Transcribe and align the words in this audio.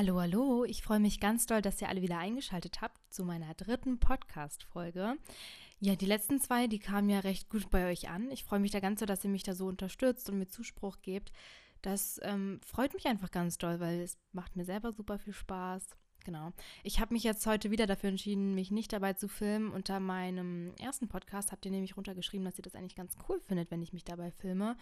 Hallo, 0.00 0.18
hallo. 0.18 0.64
Ich 0.64 0.82
freue 0.82 0.98
mich 0.98 1.20
ganz 1.20 1.44
doll, 1.44 1.60
dass 1.60 1.82
ihr 1.82 1.90
alle 1.90 2.00
wieder 2.00 2.16
eingeschaltet 2.16 2.80
habt 2.80 2.98
zu 3.12 3.22
meiner 3.22 3.52
dritten 3.52 3.98
Podcast-Folge. 3.98 5.18
Ja, 5.78 5.94
die 5.94 6.06
letzten 6.06 6.40
zwei, 6.40 6.68
die 6.68 6.78
kamen 6.78 7.10
ja 7.10 7.18
recht 7.18 7.50
gut 7.50 7.68
bei 7.68 7.90
euch 7.90 8.08
an. 8.08 8.30
Ich 8.30 8.42
freue 8.42 8.60
mich 8.60 8.70
da 8.70 8.80
ganz 8.80 9.00
doll, 9.00 9.06
dass 9.06 9.24
ihr 9.24 9.28
mich 9.28 9.42
da 9.42 9.52
so 9.52 9.66
unterstützt 9.66 10.30
und 10.30 10.38
mir 10.38 10.46
Zuspruch 10.46 11.02
gebt. 11.02 11.32
Das 11.82 12.18
ähm, 12.22 12.62
freut 12.64 12.94
mich 12.94 13.08
einfach 13.08 13.30
ganz 13.30 13.58
doll, 13.58 13.78
weil 13.78 14.00
es 14.00 14.16
macht 14.32 14.56
mir 14.56 14.64
selber 14.64 14.90
super 14.90 15.18
viel 15.18 15.34
Spaß. 15.34 15.86
Genau. 16.24 16.52
Ich 16.82 16.98
habe 16.98 17.12
mich 17.12 17.22
jetzt 17.22 17.44
heute 17.46 17.70
wieder 17.70 17.86
dafür 17.86 18.08
entschieden, 18.08 18.54
mich 18.54 18.70
nicht 18.70 18.94
dabei 18.94 19.12
zu 19.12 19.28
filmen. 19.28 19.70
Unter 19.70 20.00
meinem 20.00 20.72
ersten 20.80 21.08
Podcast 21.08 21.52
habt 21.52 21.66
ihr 21.66 21.72
nämlich 21.72 21.98
runtergeschrieben, 21.98 22.46
dass 22.46 22.58
ihr 22.58 22.62
das 22.62 22.74
eigentlich 22.74 22.96
ganz 22.96 23.18
cool 23.28 23.38
findet, 23.40 23.70
wenn 23.70 23.82
ich 23.82 23.92
mich 23.92 24.04
dabei 24.04 24.30
filme. 24.30 24.78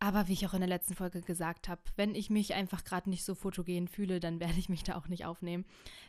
Aber 0.00 0.28
wie 0.28 0.32
ich 0.32 0.46
auch 0.46 0.54
in 0.54 0.60
der 0.60 0.68
letzten 0.68 0.94
Folge 0.94 1.22
gesagt 1.22 1.68
habe, 1.68 1.80
wenn 1.96 2.14
ich 2.14 2.30
mich 2.30 2.54
einfach 2.54 2.84
gerade 2.84 3.10
nicht 3.10 3.24
so 3.24 3.34
fotogen 3.34 3.88
fühle, 3.88 4.20
dann 4.20 4.40
werde 4.40 4.58
ich 4.58 4.68
mich 4.68 4.84
da 4.84 4.96
auch 4.96 5.08
nicht 5.08 5.24
aufnehmen. 5.24 5.64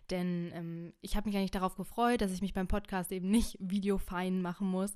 Denn 0.09 0.51
ähm, 0.53 0.93
ich 1.01 1.15
habe 1.15 1.27
mich 1.27 1.37
eigentlich 1.37 1.51
darauf 1.51 1.75
gefreut, 1.75 2.21
dass 2.21 2.31
ich 2.31 2.41
mich 2.41 2.53
beim 2.53 2.67
Podcast 2.67 3.11
eben 3.11 3.29
nicht 3.29 3.57
videofein 3.59 4.41
machen 4.41 4.67
muss 4.67 4.93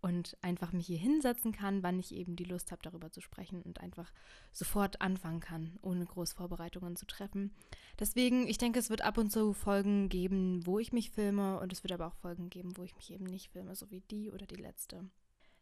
und 0.00 0.36
einfach 0.42 0.72
mich 0.72 0.86
hier 0.86 0.98
hinsetzen 0.98 1.50
kann, 1.50 1.82
wann 1.82 1.98
ich 1.98 2.14
eben 2.14 2.36
die 2.36 2.44
Lust 2.44 2.70
habe, 2.70 2.82
darüber 2.82 3.10
zu 3.10 3.20
sprechen 3.20 3.62
und 3.62 3.80
einfach 3.80 4.12
sofort 4.52 5.00
anfangen 5.00 5.40
kann, 5.40 5.78
ohne 5.82 6.04
groß 6.04 6.32
Vorbereitungen 6.34 6.94
zu 6.94 7.06
treffen. 7.06 7.52
Deswegen, 7.98 8.46
ich 8.46 8.58
denke, 8.58 8.78
es 8.78 8.90
wird 8.90 9.02
ab 9.02 9.18
und 9.18 9.32
zu 9.32 9.52
Folgen 9.52 10.08
geben, 10.08 10.64
wo 10.64 10.78
ich 10.78 10.92
mich 10.92 11.10
filme 11.10 11.58
und 11.58 11.72
es 11.72 11.82
wird 11.82 11.92
aber 11.92 12.06
auch 12.06 12.14
Folgen 12.14 12.50
geben, 12.50 12.76
wo 12.76 12.84
ich 12.84 12.94
mich 12.94 13.10
eben 13.10 13.24
nicht 13.24 13.50
filme, 13.50 13.74
so 13.74 13.90
wie 13.90 14.02
die 14.02 14.30
oder 14.30 14.46
die 14.46 14.56
letzte. 14.56 15.08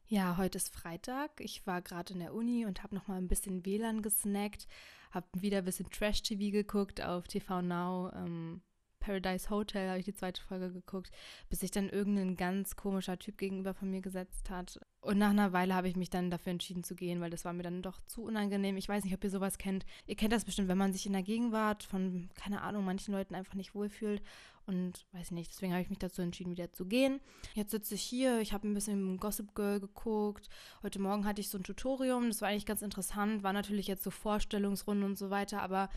Ja, 0.07 0.37
heute 0.37 0.59
ist 0.59 0.75
Freitag. 0.75 1.41
Ich 1.41 1.67
war 1.67 1.81
gerade 1.81 2.13
in 2.13 2.21
der 2.21 2.35
Uni 2.35 2.67
und 2.67 2.83
habe 2.83 2.95
noch 2.95 3.09
mal 3.09 3.17
ein 3.17 3.29
bisschen 3.29 3.65
WLAN 3.65 4.03
gesnackt, 4.03 4.67
habe 5.11 5.27
wieder 5.33 5.59
ein 5.59 5.65
bisschen 5.65 5.91
Trash-TV 5.91 6.53
geguckt 6.53 7.03
auf 7.03 7.27
TV 7.27 7.63
Now. 7.63 8.11
Ähm, 8.15 8.61
Paradise 9.05 9.51
Hotel 9.51 9.89
habe 9.89 9.99
ich 9.99 10.07
die 10.07 10.15
zweite 10.15 10.41
Folge 10.41 10.73
geguckt, 10.73 11.11
bis 11.51 11.61
sich 11.61 11.71
dann 11.71 11.91
irgendein 11.91 12.37
ganz 12.37 12.75
komischer 12.75 13.19
Typ 13.19 13.37
gegenüber 13.37 13.75
von 13.75 13.91
mir 13.91 14.01
gesetzt 14.01 14.49
hat. 14.49 14.81
Und 15.03 15.19
nach 15.19 15.31
einer 15.31 15.53
Weile 15.53 15.75
habe 15.75 15.89
ich 15.89 15.97
mich 15.97 16.09
dann 16.09 16.31
dafür 16.31 16.53
entschieden 16.53 16.85
zu 16.85 16.95
gehen, 16.95 17.21
weil 17.21 17.29
das 17.29 17.45
war 17.45 17.53
mir 17.53 17.63
dann 17.63 17.83
doch 17.83 18.01
zu 18.07 18.23
unangenehm. 18.23 18.79
Ich 18.79 18.89
weiß 18.89 19.05
nicht, 19.05 19.15
ob 19.15 19.23
ihr 19.23 19.31
sowas 19.31 19.59
kennt. 19.59 19.85
Ihr 20.07 20.17
kennt 20.17 20.33
das 20.33 20.47
bestimmt, 20.47 20.69
wenn 20.69 20.79
man 20.79 20.95
sich 20.95 21.05
in 21.05 21.13
der 21.13 21.23
Gegenwart 21.23 21.83
von, 21.83 22.31
keine 22.35 22.63
Ahnung, 22.63 22.85
manchen 22.85 23.13
Leuten 23.13 23.35
einfach 23.35 23.55
nicht 23.55 23.75
wohlfühlt. 23.75 24.23
Und 24.67 25.07
weiß 25.13 25.33
nicht, 25.33 25.53
deswegen 25.53 25.73
habe 25.73 25.83
ich 25.83 25.91
mich 25.91 25.99
dazu 25.99 26.23
entschieden, 26.23 26.53
wieder 26.53 26.73
zu 26.73 26.87
gehen. 26.87 27.21
Jetzt 27.53 27.73
sitze 27.73 27.97
ich 27.97 28.03
hier, 28.03 28.41
ich 28.41 28.55
habe 28.55 28.67
ein 28.67 28.73
bisschen 28.73 29.19
Gossip 29.19 29.55
Girl 29.55 29.79
geguckt. 29.79 30.49
Heute 30.83 30.99
Morgen 30.99 31.27
hatte 31.27 31.43
ich 31.43 31.51
so 31.51 31.59
ein 31.59 31.65
Tutorium, 31.65 32.29
das 32.29 32.41
war 32.41 32.49
eigentlich 32.49 32.65
ganz 32.65 32.81
interessant, 32.81 33.43
war 33.43 33.53
natürlich 33.53 33.87
jetzt 33.87 34.03
so 34.03 34.11
Vorstellungsrunden 34.11 35.05
und 35.05 35.19
so 35.19 35.29
weiter, 35.29 35.61
aber 35.61 35.91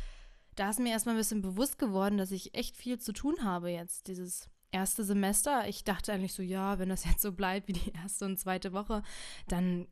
da 0.58 0.72
ist 0.72 0.80
mir 0.80 0.92
erstmal 0.92 1.16
ein 1.16 1.20
bisschen 1.20 1.42
bewusst 1.42 1.78
geworden, 1.78 2.18
dass 2.18 2.32
ich 2.32 2.56
echt 2.56 2.76
viel 2.76 3.00
zu 3.00 3.14
tun 3.14 3.44
habe 3.44 3.70
jetzt, 3.70 4.08
dieses 4.08 4.50
erste 4.72 5.04
Semester. 5.04 5.68
Ich 5.68 5.84
dachte 5.84 6.12
eigentlich 6.12 6.34
so, 6.34 6.42
ja, 6.42 6.80
wenn 6.80 6.90
das 6.90 7.06
jetzt 7.06 7.22
so 7.22 7.32
bleibt 7.32 7.68
wie 7.68 7.74
die 7.74 7.92
erste 8.04 8.26
und 8.26 8.38
zweite 8.38 8.74
Woche, 8.74 9.04
dann 9.48 9.88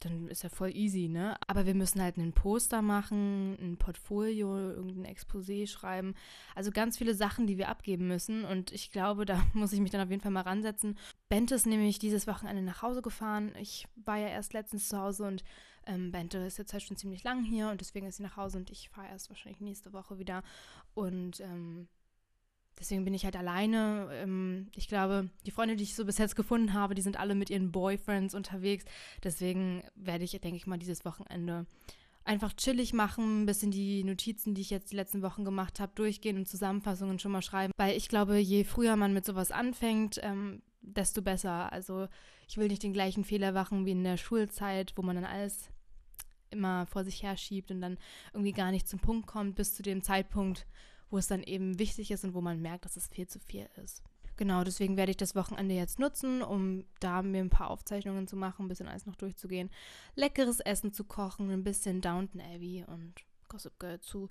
dann 0.00 0.28
ist 0.28 0.42
ja 0.42 0.48
voll 0.48 0.74
easy, 0.74 1.08
ne? 1.08 1.36
Aber 1.46 1.66
wir 1.66 1.74
müssen 1.74 2.02
halt 2.02 2.18
einen 2.18 2.32
Poster 2.32 2.82
machen, 2.82 3.56
ein 3.60 3.76
Portfolio, 3.76 4.56
irgendein 4.56 5.14
Exposé 5.14 5.66
schreiben. 5.66 6.14
Also 6.54 6.70
ganz 6.70 6.98
viele 6.98 7.14
Sachen, 7.14 7.46
die 7.46 7.58
wir 7.58 7.68
abgeben 7.68 8.06
müssen. 8.08 8.44
Und 8.44 8.72
ich 8.72 8.90
glaube, 8.90 9.24
da 9.24 9.44
muss 9.54 9.72
ich 9.72 9.80
mich 9.80 9.90
dann 9.90 10.00
auf 10.00 10.10
jeden 10.10 10.22
Fall 10.22 10.32
mal 10.32 10.42
ransetzen. 10.42 10.98
Bente 11.28 11.54
ist 11.54 11.66
nämlich 11.66 11.98
dieses 11.98 12.26
Wochenende 12.26 12.62
nach 12.62 12.82
Hause 12.82 13.02
gefahren. 13.02 13.52
Ich 13.60 13.86
war 13.96 14.18
ja 14.18 14.28
erst 14.28 14.52
letztens 14.52 14.88
zu 14.88 14.98
Hause 14.98 15.24
und 15.24 15.44
ähm, 15.86 16.12
Bente 16.12 16.38
ist 16.38 16.58
jetzt 16.58 16.72
halt 16.72 16.82
schon 16.82 16.96
ziemlich 16.96 17.24
lang 17.24 17.44
hier 17.44 17.68
und 17.68 17.80
deswegen 17.80 18.06
ist 18.06 18.16
sie 18.16 18.22
nach 18.22 18.36
Hause 18.36 18.58
und 18.58 18.70
ich 18.70 18.88
fahre 18.88 19.08
erst 19.08 19.28
wahrscheinlich 19.28 19.60
nächste 19.60 19.92
Woche 19.92 20.18
wieder. 20.18 20.42
Und 20.94 21.40
ähm, 21.40 21.88
Deswegen 22.78 23.04
bin 23.04 23.14
ich 23.14 23.24
halt 23.24 23.36
alleine. 23.36 24.08
Ähm, 24.12 24.68
ich 24.74 24.88
glaube, 24.88 25.30
die 25.46 25.50
Freunde, 25.50 25.76
die 25.76 25.84
ich 25.84 25.94
so 25.94 26.04
bis 26.04 26.18
jetzt 26.18 26.36
gefunden 26.36 26.74
habe, 26.74 26.94
die 26.94 27.02
sind 27.02 27.18
alle 27.18 27.34
mit 27.34 27.50
ihren 27.50 27.72
Boyfriends 27.72 28.34
unterwegs. 28.34 28.84
Deswegen 29.22 29.82
werde 29.94 30.24
ich, 30.24 30.32
denke 30.32 30.56
ich 30.56 30.66
mal, 30.66 30.78
dieses 30.78 31.04
Wochenende 31.04 31.66
einfach 32.24 32.54
chillig 32.54 32.92
machen, 32.92 33.42
ein 33.42 33.46
bisschen 33.46 33.70
die 33.70 34.02
Notizen, 34.02 34.54
die 34.54 34.62
ich 34.62 34.70
jetzt 34.70 34.92
die 34.92 34.96
letzten 34.96 35.22
Wochen 35.22 35.44
gemacht 35.44 35.78
habe, 35.78 35.92
durchgehen 35.94 36.38
und 36.38 36.48
Zusammenfassungen 36.48 37.18
schon 37.18 37.32
mal 37.32 37.42
schreiben. 37.42 37.72
Weil 37.76 37.96
ich 37.96 38.08
glaube, 38.08 38.38
je 38.38 38.64
früher 38.64 38.96
man 38.96 39.12
mit 39.12 39.26
sowas 39.26 39.50
anfängt, 39.50 40.18
ähm, 40.22 40.62
desto 40.80 41.22
besser. 41.22 41.72
Also 41.72 42.08
ich 42.48 42.56
will 42.56 42.68
nicht 42.68 42.82
den 42.82 42.92
gleichen 42.92 43.24
Fehler 43.24 43.52
machen 43.52 43.86
wie 43.86 43.92
in 43.92 44.04
der 44.04 44.16
Schulzeit, 44.16 44.92
wo 44.96 45.02
man 45.02 45.16
dann 45.16 45.24
alles 45.24 45.70
immer 46.50 46.86
vor 46.86 47.04
sich 47.04 47.22
her 47.22 47.36
schiebt 47.36 47.70
und 47.70 47.80
dann 47.80 47.98
irgendwie 48.32 48.52
gar 48.52 48.70
nicht 48.70 48.88
zum 48.88 49.00
Punkt 49.00 49.26
kommt, 49.26 49.56
bis 49.56 49.74
zu 49.74 49.82
dem 49.82 50.02
Zeitpunkt, 50.02 50.66
wo 51.14 51.18
es 51.18 51.28
dann 51.28 51.44
eben 51.44 51.78
wichtig 51.78 52.10
ist 52.10 52.24
und 52.24 52.34
wo 52.34 52.40
man 52.40 52.60
merkt, 52.60 52.84
dass 52.84 52.96
es 52.96 53.06
viel 53.06 53.28
zu 53.28 53.38
viel 53.38 53.68
ist. 53.84 54.02
Genau, 54.36 54.64
deswegen 54.64 54.96
werde 54.96 55.12
ich 55.12 55.16
das 55.16 55.36
Wochenende 55.36 55.72
jetzt 55.72 56.00
nutzen, 56.00 56.42
um 56.42 56.84
da 56.98 57.22
mir 57.22 57.40
ein 57.40 57.50
paar 57.50 57.70
Aufzeichnungen 57.70 58.26
zu 58.26 58.34
machen, 58.34 58.64
ein 58.64 58.68
bisschen 58.68 58.88
alles 58.88 59.06
noch 59.06 59.14
durchzugehen, 59.14 59.70
leckeres 60.16 60.58
Essen 60.58 60.92
zu 60.92 61.04
kochen, 61.04 61.52
ein 61.52 61.62
bisschen 61.62 62.00
Downton 62.00 62.40
Abbey 62.40 62.84
und 62.88 63.14
Gossip 63.48 63.78
Girl 63.78 64.00
zu 64.00 64.28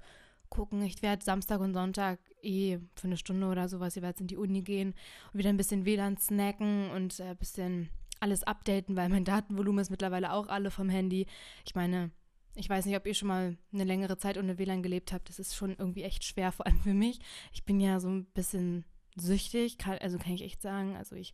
gucken. 0.49 0.81
Ich 0.83 1.01
werde 1.01 1.23
Samstag 1.23 1.61
und 1.61 1.73
Sonntag 1.73 2.19
eh 2.41 2.79
für 2.95 3.07
eine 3.07 3.15
Stunde 3.15 3.47
oder 3.47 3.69
sowas 3.69 3.95
jeweils 3.95 4.19
in 4.19 4.27
die 4.27 4.35
Uni 4.35 4.61
gehen 4.61 4.93
und 5.31 5.39
wieder 5.39 5.51
ein 5.51 5.57
bisschen 5.57 5.85
WLAN 5.85 6.17
snacken 6.17 6.91
und 6.91 7.17
ein 7.21 7.37
bisschen 7.37 7.89
alles 8.19 8.43
updaten, 8.43 8.97
weil 8.97 9.07
mein 9.07 9.23
Datenvolumen 9.23 9.81
ist 9.81 9.89
mittlerweile 9.89 10.33
auch 10.33 10.49
alle 10.49 10.69
vom 10.69 10.89
Handy. 10.89 11.27
Ich 11.65 11.75
meine, 11.75 12.11
ich 12.55 12.69
weiß 12.69 12.85
nicht, 12.85 12.95
ob 12.95 13.05
ihr 13.05 13.13
schon 13.13 13.27
mal 13.27 13.57
eine 13.71 13.83
längere 13.83 14.17
Zeit 14.17 14.37
ohne 14.37 14.57
WLAN 14.57 14.83
gelebt 14.83 15.11
habt. 15.11 15.29
Das 15.29 15.39
ist 15.39 15.55
schon 15.55 15.71
irgendwie 15.71 16.03
echt 16.03 16.23
schwer, 16.23 16.51
vor 16.51 16.67
allem 16.67 16.79
für 16.79 16.93
mich. 16.93 17.19
Ich 17.51 17.65
bin 17.65 17.79
ja 17.79 17.99
so 17.99 18.09
ein 18.09 18.25
bisschen 18.25 18.85
süchtig, 19.15 19.77
kann, 19.77 19.97
also 19.99 20.17
kann 20.17 20.33
ich 20.33 20.43
echt 20.43 20.61
sagen. 20.61 20.95
Also 20.95 21.15
ich 21.15 21.33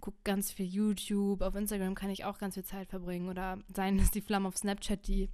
gucke 0.00 0.18
ganz 0.22 0.52
viel 0.52 0.66
YouTube. 0.66 1.42
Auf 1.42 1.54
Instagram 1.54 1.94
kann 1.94 2.10
ich 2.10 2.24
auch 2.24 2.38
ganz 2.38 2.54
viel 2.54 2.64
Zeit 2.64 2.88
verbringen. 2.88 3.28
Oder 3.28 3.58
seien 3.74 3.98
es 3.98 4.10
die 4.10 4.20
Flammen 4.20 4.46
auf 4.46 4.56
Snapchat, 4.56 5.06
die 5.08 5.28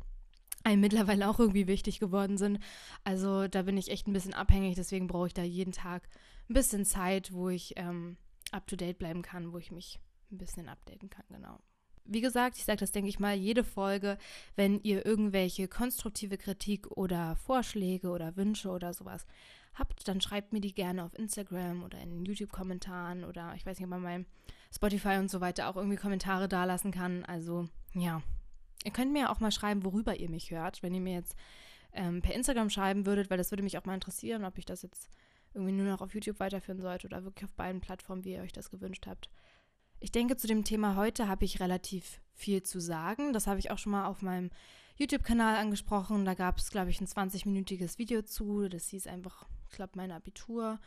einem 0.65 0.81
mittlerweile 0.81 1.29
auch 1.29 1.39
irgendwie 1.39 1.67
wichtig 1.67 2.01
geworden 2.01 2.39
sind. 2.39 2.59
Also 3.05 3.47
da 3.47 3.63
bin 3.63 3.77
ich 3.77 3.91
echt 3.91 4.09
ein 4.09 4.15
bisschen 4.15 4.35
abhängig. 4.35 4.75
Deswegen 4.75 5.07
brauche 5.07 5.27
ich 5.27 5.35
da 5.35 5.43
jeden 5.43 5.73
Tag 5.73 6.09
ein 6.49 6.55
bisschen 6.55 6.85
Zeit, 6.85 7.33
wo 7.33 7.51
ich 7.51 7.75
ähm, 7.77 8.17
up-to-date 8.53 8.99
bleiben 8.99 9.23
kann, 9.23 9.53
wo 9.53 9.59
ich 9.59 9.71
mich 9.71 10.01
ein 10.33 10.39
bisschen 10.39 10.69
updaten 10.69 11.11
kann, 11.11 11.25
genau 11.29 11.61
wie 12.09 12.21
gesagt, 12.21 12.57
ich 12.57 12.65
sage 12.65 12.81
das, 12.81 12.93
denke 12.93 13.09
ich 13.09 13.19
mal, 13.19 13.35
jede 13.35 13.65
Folge, 13.65 14.19
wenn 14.55 14.81
ihr 14.83 15.05
irgendwelche 15.05 15.69
konstruktive 15.69 16.39
Kritik 16.39 16.91
oder 16.91 17.37
Vorschläge 17.37 18.11
oder 18.11 18.37
Wünsche 18.37 18.71
oder 18.71 18.95
sowas 18.95 19.27
habt, 19.75 20.09
dann 20.09 20.21
schreibt 20.21 20.53
mir 20.53 20.61
die 20.61 20.75
gerne 20.75 21.05
auf 21.05 21.19
Instagram 21.19 21.83
oder 21.83 22.01
in 22.01 22.25
YouTube-Kommentaren 22.25 23.25
oder 23.25 23.55
ich 23.57 23.67
weiß 23.67 23.79
nicht, 23.79 23.85
ob 23.85 23.91
man 23.91 24.03
bei 24.03 24.25
Spotify 24.75 25.19
und 25.19 25.31
so 25.31 25.41
weiter 25.41 25.69
auch 25.69 25.77
irgendwie 25.77 25.97
Kommentare 25.97 26.49
dalassen 26.49 26.91
kann. 26.91 27.25
Also 27.25 27.69
ja, 27.93 28.23
ihr 28.85 28.93
könnt 28.93 29.13
mir 29.13 29.31
auch 29.31 29.41
mal 29.41 29.53
schreiben, 29.53 29.85
worüber 29.85 30.17
ihr 30.17 30.31
mich 30.31 30.51
hört, 30.51 30.83
wenn 30.83 30.95
ihr 30.95 31.01
mir 31.01 31.15
jetzt 31.15 31.37
ähm, 31.93 32.23
per 32.23 32.35
Instagram 32.35 32.71
schreiben 32.71 33.07
würdet, 33.07 33.31
weil 33.31 33.39
das 33.39 33.51
würde 33.51 33.63
mich 33.63 33.79
auch 33.79 33.85
mal 33.85 33.95
interessieren, 33.95 34.45
ob 34.45 34.59
ich 34.59 34.65
das 34.65 34.83
jetzt 34.83 35.11
irgendwie 35.55 35.73
nur 35.73 35.87
noch 35.87 36.01
auf 36.03 36.15
YouTube 36.15 36.41
weiterführen 36.41 36.81
sollte 36.81 37.07
oder 37.07 37.25
wirklich 37.25 37.45
auf 37.45 37.55
beiden 37.55 37.81
Plattformen, 37.81 38.25
wie 38.25 38.35
ihr 38.35 38.43
euch 38.43 38.53
das 38.53 38.71
gewünscht 38.71 39.07
habt. 39.07 39.31
Ich 40.01 40.13
denke, 40.13 40.37
zu 40.37 40.47
dem 40.47 40.65
Thema 40.65 40.97
heute 40.97 41.29
habe 41.29 41.45
ich 41.45 41.61
relativ 41.61 42.21
viel 42.35 42.63
zu 42.63 42.81
sagen. 42.81 43.33
Das 43.33 43.47
habe 43.47 43.59
ich 43.59 43.71
auch 43.71 43.79
schon 43.79 43.93
mal 43.93 44.07
auf 44.07 44.23
meinem 44.23 44.51
YouTube-Kanal 44.97 45.57
angesprochen. 45.57 46.25
Da 46.25 46.35
gab 46.35 46.59
es, 46.59 46.71
glaube 46.71 46.91
ich, 46.91 47.01
ein 47.01 47.07
20-minütiges 47.07 47.99
Video 47.99 48.23
zu. 48.23 48.69
Das 48.69 48.89
hieß 48.89 49.07
einfach, 49.07 49.47
ich 49.71 49.77
glaube, 49.77 49.93
mein 49.97 50.13
Abitur. 50.13 50.79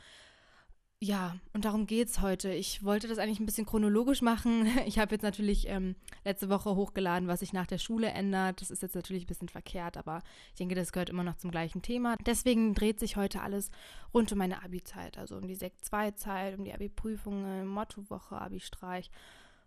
Ja, 1.01 1.37
und 1.53 1.63
darum 1.63 1.85
geht 1.85 2.09
es 2.09 2.19
heute. 2.19 2.51
Ich 2.51 2.83
wollte 2.83 3.07
das 3.07 3.19
eigentlich 3.19 3.39
ein 3.39 3.45
bisschen 3.45 3.65
chronologisch 3.65 4.21
machen. 4.21 4.67
Ich 4.85 4.99
habe 4.99 5.15
jetzt 5.15 5.21
natürlich 5.21 5.67
ähm, 5.69 5.95
letzte 6.25 6.49
Woche 6.49 6.75
hochgeladen, 6.75 7.29
was 7.29 7.39
sich 7.39 7.53
nach 7.53 7.67
der 7.67 7.77
Schule 7.77 8.09
ändert. 8.09 8.59
Das 8.59 8.69
ist 8.69 8.81
jetzt 8.81 8.95
natürlich 8.95 9.23
ein 9.23 9.27
bisschen 9.27 9.47
verkehrt, 9.47 9.95
aber 9.95 10.21
ich 10.51 10.57
denke, 10.57 10.75
das 10.75 10.91
gehört 10.91 11.09
immer 11.09 11.23
noch 11.23 11.37
zum 11.37 11.51
gleichen 11.51 11.81
Thema. 11.81 12.17
Deswegen 12.25 12.73
dreht 12.73 12.99
sich 12.99 13.15
heute 13.15 13.41
alles 13.41 13.71
rund 14.13 14.29
um 14.33 14.39
meine 14.39 14.61
Abi-Zeit, 14.61 15.17
also 15.17 15.37
um 15.37 15.47
die 15.47 15.55
Sekt 15.55 15.85
2-Zeit, 15.85 16.57
um 16.57 16.65
die 16.65 16.73
Abi-Prüfungen, 16.73 17.65
Mottowoche, 17.65 18.41
Abi-Streich, 18.41 19.09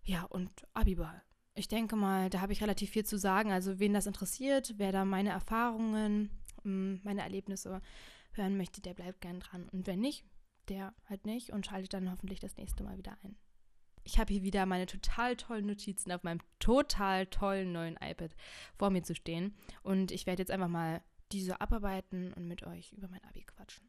ja, 0.04 0.24
und 0.24 0.50
Abi-Ball. 0.74 1.22
Ich 1.54 1.68
denke 1.68 1.96
mal, 1.96 2.28
da 2.28 2.42
habe 2.42 2.52
ich 2.52 2.62
relativ 2.62 2.90
viel 2.90 3.06
zu 3.06 3.16
sagen. 3.16 3.52
Also, 3.52 3.78
wen 3.78 3.94
das 3.94 4.06
interessiert, 4.06 4.74
wer 4.76 4.92
da 4.92 5.06
meine 5.06 5.30
Erfahrungen, 5.30 6.30
mm, 6.64 6.96
meine 7.04 7.22
Erlebnisse 7.22 7.80
hören 8.32 8.56
möchte, 8.58 8.82
der 8.82 8.94
bleibt 8.94 9.20
gern 9.22 9.40
dran. 9.40 9.68
Und 9.70 9.86
wenn 9.86 10.00
nicht, 10.00 10.24
der 10.68 10.94
halt 11.08 11.26
nicht 11.26 11.50
und 11.50 11.66
schaltet 11.66 11.92
dann 11.94 12.10
hoffentlich 12.10 12.40
das 12.40 12.56
nächste 12.56 12.84
Mal 12.84 12.98
wieder 12.98 13.16
ein. 13.22 13.36
Ich 14.04 14.18
habe 14.18 14.32
hier 14.32 14.42
wieder 14.42 14.66
meine 14.66 14.86
total 14.86 15.36
tollen 15.36 15.66
Notizen 15.66 16.10
auf 16.10 16.24
meinem 16.24 16.40
total 16.58 17.26
tollen 17.26 17.72
neuen 17.72 17.96
iPad 17.96 18.34
vor 18.76 18.90
mir 18.90 19.02
zu 19.02 19.14
stehen 19.14 19.54
und 19.82 20.10
ich 20.10 20.26
werde 20.26 20.42
jetzt 20.42 20.50
einfach 20.50 20.68
mal 20.68 21.02
diese 21.30 21.60
abarbeiten 21.60 22.32
und 22.34 22.46
mit 22.46 22.64
euch 22.64 22.92
über 22.92 23.08
mein 23.08 23.24
Abi 23.24 23.42
quatschen. 23.42 23.88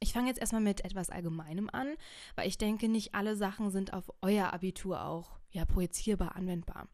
Ich 0.00 0.12
fange 0.12 0.28
jetzt 0.28 0.40
erstmal 0.40 0.60
mit 0.60 0.84
etwas 0.84 1.10
Allgemeinem 1.10 1.70
an, 1.72 1.94
weil 2.34 2.48
ich 2.48 2.58
denke, 2.58 2.88
nicht 2.88 3.14
alle 3.14 3.36
Sachen 3.36 3.70
sind 3.70 3.92
auf 3.92 4.10
euer 4.20 4.52
Abitur 4.52 5.04
auch 5.04 5.38
ja, 5.52 5.64
projizierbar 5.64 6.34
anwendbar. 6.34 6.88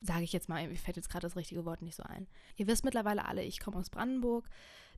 sage 0.00 0.22
ich 0.22 0.32
jetzt 0.32 0.48
mal, 0.48 0.66
mir 0.68 0.76
fällt 0.76 0.96
jetzt 0.96 1.08
gerade 1.08 1.26
das 1.26 1.36
richtige 1.36 1.64
Wort 1.64 1.82
nicht 1.82 1.96
so 1.96 2.04
ein. 2.04 2.28
Ihr 2.56 2.66
wisst 2.68 2.84
mittlerweile 2.84 3.24
alle, 3.24 3.42
ich 3.42 3.58
komme 3.58 3.78
aus 3.78 3.90
Brandenburg. 3.90 4.48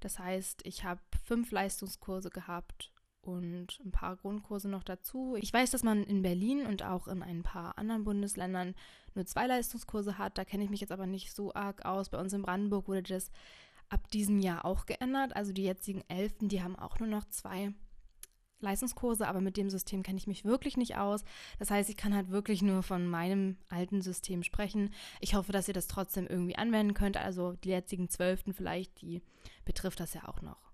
Das 0.00 0.18
heißt, 0.18 0.60
ich 0.64 0.84
habe 0.84 1.00
fünf 1.24 1.50
Leistungskurse 1.50 2.28
gehabt 2.28 2.92
und 3.26 3.80
ein 3.84 3.90
paar 3.90 4.16
Grundkurse 4.16 4.68
noch 4.68 4.84
dazu. 4.84 5.36
Ich 5.40 5.52
weiß, 5.52 5.70
dass 5.70 5.82
man 5.82 6.04
in 6.04 6.22
Berlin 6.22 6.66
und 6.66 6.82
auch 6.82 7.08
in 7.08 7.22
ein 7.22 7.42
paar 7.42 7.78
anderen 7.78 8.04
Bundesländern 8.04 8.74
nur 9.14 9.26
zwei 9.26 9.46
Leistungskurse 9.46 10.18
hat. 10.18 10.38
Da 10.38 10.44
kenne 10.44 10.64
ich 10.64 10.70
mich 10.70 10.80
jetzt 10.80 10.92
aber 10.92 11.06
nicht 11.06 11.34
so 11.34 11.54
arg 11.54 11.84
aus. 11.84 12.10
Bei 12.10 12.18
uns 12.18 12.32
in 12.32 12.42
Brandenburg 12.42 12.88
wurde 12.88 13.02
das 13.02 13.30
ab 13.88 14.10
diesem 14.10 14.38
Jahr 14.38 14.64
auch 14.64 14.86
geändert. 14.86 15.34
Also 15.36 15.52
die 15.52 15.64
jetzigen 15.64 16.02
Elften, 16.08 16.48
die 16.48 16.62
haben 16.62 16.76
auch 16.76 16.98
nur 16.98 17.08
noch 17.08 17.24
zwei 17.28 17.72
Leistungskurse, 18.60 19.28
aber 19.28 19.40
mit 19.40 19.56
dem 19.56 19.68
System 19.70 20.02
kenne 20.02 20.18
ich 20.18 20.26
mich 20.26 20.44
wirklich 20.44 20.76
nicht 20.76 20.96
aus. 20.96 21.24
Das 21.58 21.70
heißt, 21.70 21.90
ich 21.90 21.96
kann 21.96 22.14
halt 22.14 22.30
wirklich 22.30 22.62
nur 22.62 22.82
von 22.82 23.06
meinem 23.06 23.56
alten 23.68 24.00
System 24.02 24.42
sprechen. 24.42 24.90
Ich 25.20 25.34
hoffe, 25.34 25.52
dass 25.52 25.68
ihr 25.68 25.74
das 25.74 25.88
trotzdem 25.88 26.26
irgendwie 26.26 26.56
anwenden 26.56 26.94
könnt. 26.94 27.16
Also 27.16 27.52
die 27.52 27.70
jetzigen 27.70 28.08
Zwölften 28.08 28.54
vielleicht, 28.54 29.00
die 29.02 29.22
betrifft 29.64 30.00
das 30.00 30.14
ja 30.14 30.26
auch 30.28 30.40
noch. 30.42 30.65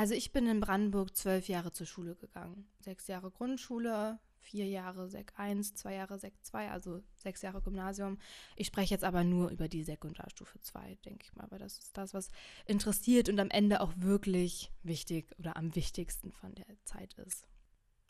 Also 0.00 0.14
ich 0.14 0.32
bin 0.32 0.46
in 0.46 0.60
Brandenburg 0.60 1.14
zwölf 1.14 1.46
Jahre 1.48 1.72
zur 1.72 1.86
Schule 1.86 2.14
gegangen. 2.14 2.66
Sechs 2.78 3.06
Jahre 3.06 3.30
Grundschule, 3.30 4.18
vier 4.38 4.66
Jahre 4.66 5.10
Sek 5.10 5.34
1, 5.36 5.74
zwei 5.74 5.92
Jahre 5.92 6.18
Sek 6.18 6.32
2, 6.40 6.70
also 6.70 7.02
sechs 7.16 7.42
Jahre 7.42 7.60
Gymnasium. 7.60 8.16
Ich 8.56 8.68
spreche 8.68 8.94
jetzt 8.94 9.04
aber 9.04 9.24
nur 9.24 9.50
über 9.50 9.68
die 9.68 9.84
Sekundarstufe 9.84 10.58
2, 10.58 10.96
denke 11.04 11.26
ich 11.26 11.34
mal, 11.34 11.50
weil 11.50 11.58
das 11.58 11.76
ist 11.76 11.98
das, 11.98 12.14
was 12.14 12.30
interessiert 12.64 13.28
und 13.28 13.38
am 13.38 13.50
Ende 13.50 13.82
auch 13.82 13.92
wirklich 13.94 14.72
wichtig 14.82 15.38
oder 15.38 15.58
am 15.58 15.74
wichtigsten 15.74 16.32
von 16.32 16.54
der 16.54 16.64
Zeit 16.84 17.12
ist. 17.18 17.46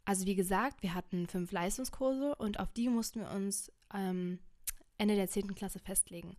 Also 0.05 0.27
wie 0.27 0.37
gesagt, 0.37 0.85
wir 0.85 0.95
hatten 0.95 1.27
fünf 1.27 1.51
Leistungskurse 1.51 2.37
und 2.37 2.61
auf 2.61 2.73
die 2.73 2.89
mussten 2.89 3.19
wir 3.19 3.33
uns 3.33 3.73
ähm, 3.93 4.39
Ende 4.97 5.17
der 5.17 5.29
10. 5.29 5.57
Klasse 5.57 5.81
festlegen. 5.81 6.37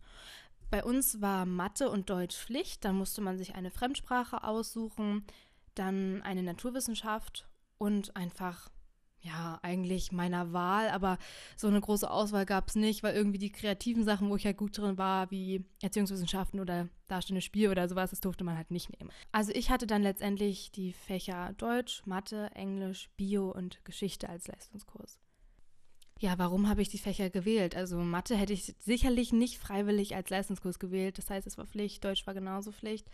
Bei 0.72 0.82
uns 0.82 1.20
war 1.20 1.44
Mathe 1.44 1.90
und 1.90 2.08
Deutsch 2.08 2.34
Pflicht, 2.34 2.86
dann 2.86 2.96
musste 2.96 3.20
man 3.20 3.36
sich 3.36 3.54
eine 3.54 3.70
Fremdsprache 3.70 4.42
aussuchen, 4.42 5.22
dann 5.74 6.22
eine 6.22 6.42
Naturwissenschaft 6.42 7.46
und 7.76 8.16
einfach 8.16 8.70
ja, 9.20 9.60
eigentlich 9.60 10.12
meiner 10.12 10.54
Wahl, 10.54 10.88
aber 10.88 11.18
so 11.58 11.68
eine 11.68 11.78
große 11.78 12.10
Auswahl 12.10 12.46
gab 12.46 12.68
es 12.68 12.74
nicht, 12.74 13.02
weil 13.02 13.14
irgendwie 13.14 13.38
die 13.38 13.52
kreativen 13.52 14.02
Sachen, 14.02 14.30
wo 14.30 14.36
ich 14.36 14.46
halt 14.46 14.56
gut 14.56 14.78
drin 14.78 14.96
war, 14.96 15.30
wie 15.30 15.62
Erziehungswissenschaften 15.82 16.58
oder 16.58 16.88
darstellendes 17.06 17.44
Spiel 17.44 17.68
oder 17.68 17.86
sowas, 17.86 18.08
das 18.08 18.20
durfte 18.20 18.42
man 18.42 18.56
halt 18.56 18.70
nicht 18.70 18.98
nehmen. 18.98 19.10
Also 19.30 19.52
ich 19.54 19.68
hatte 19.68 19.86
dann 19.86 20.02
letztendlich 20.02 20.72
die 20.72 20.94
Fächer 20.94 21.52
Deutsch, 21.58 22.02
Mathe, 22.06 22.50
Englisch, 22.54 23.10
Bio 23.18 23.50
und 23.50 23.84
Geschichte 23.84 24.26
als 24.26 24.48
Leistungskurs. 24.48 25.20
Ja, 26.22 26.38
warum 26.38 26.68
habe 26.68 26.82
ich 26.82 26.88
die 26.88 26.98
Fächer 26.98 27.30
gewählt? 27.30 27.74
Also 27.74 27.98
Mathe 27.98 28.36
hätte 28.36 28.52
ich 28.52 28.76
sicherlich 28.78 29.32
nicht 29.32 29.58
freiwillig 29.58 30.14
als 30.14 30.30
Leistungskurs 30.30 30.78
gewählt, 30.78 31.18
das 31.18 31.28
heißt, 31.28 31.48
es 31.48 31.58
war 31.58 31.66
Pflicht, 31.66 32.04
Deutsch 32.04 32.28
war 32.28 32.32
genauso 32.32 32.70
Pflicht. 32.70 33.10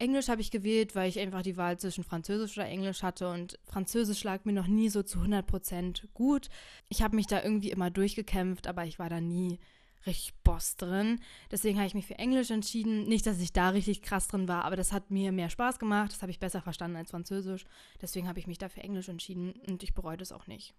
Englisch 0.00 0.26
habe 0.26 0.40
ich 0.40 0.50
gewählt, 0.50 0.96
weil 0.96 1.08
ich 1.08 1.20
einfach 1.20 1.42
die 1.42 1.56
Wahl 1.56 1.78
zwischen 1.78 2.02
Französisch 2.02 2.58
oder 2.58 2.66
Englisch 2.66 3.04
hatte 3.04 3.28
und 3.28 3.60
Französisch 3.62 4.24
lag 4.24 4.44
mir 4.44 4.54
noch 4.54 4.66
nie 4.66 4.88
so 4.88 5.04
zu 5.04 5.18
100 5.18 5.46
Prozent 5.46 6.08
gut. 6.14 6.48
Ich 6.88 7.00
habe 7.00 7.14
mich 7.14 7.28
da 7.28 7.40
irgendwie 7.40 7.70
immer 7.70 7.90
durchgekämpft, 7.90 8.66
aber 8.66 8.86
ich 8.86 8.98
war 8.98 9.08
da 9.08 9.20
nie 9.20 9.60
richtig 10.04 10.34
Boss 10.42 10.74
drin. 10.74 11.20
Deswegen 11.52 11.78
habe 11.78 11.86
ich 11.86 11.94
mich 11.94 12.06
für 12.06 12.18
Englisch 12.18 12.50
entschieden. 12.50 13.04
Nicht, 13.04 13.24
dass 13.24 13.38
ich 13.38 13.52
da 13.52 13.68
richtig 13.68 14.02
krass 14.02 14.26
drin 14.26 14.48
war, 14.48 14.64
aber 14.64 14.74
das 14.74 14.90
hat 14.90 15.12
mir 15.12 15.30
mehr 15.30 15.48
Spaß 15.48 15.78
gemacht. 15.78 16.10
Das 16.10 16.22
habe 16.22 16.32
ich 16.32 16.40
besser 16.40 16.60
verstanden 16.60 16.96
als 16.96 17.12
Französisch. 17.12 17.66
Deswegen 18.00 18.26
habe 18.26 18.40
ich 18.40 18.48
mich 18.48 18.58
da 18.58 18.68
für 18.68 18.80
Englisch 18.80 19.08
entschieden 19.08 19.52
und 19.68 19.84
ich 19.84 19.94
bereue 19.94 20.16
das 20.16 20.32
auch 20.32 20.48
nicht. 20.48 20.74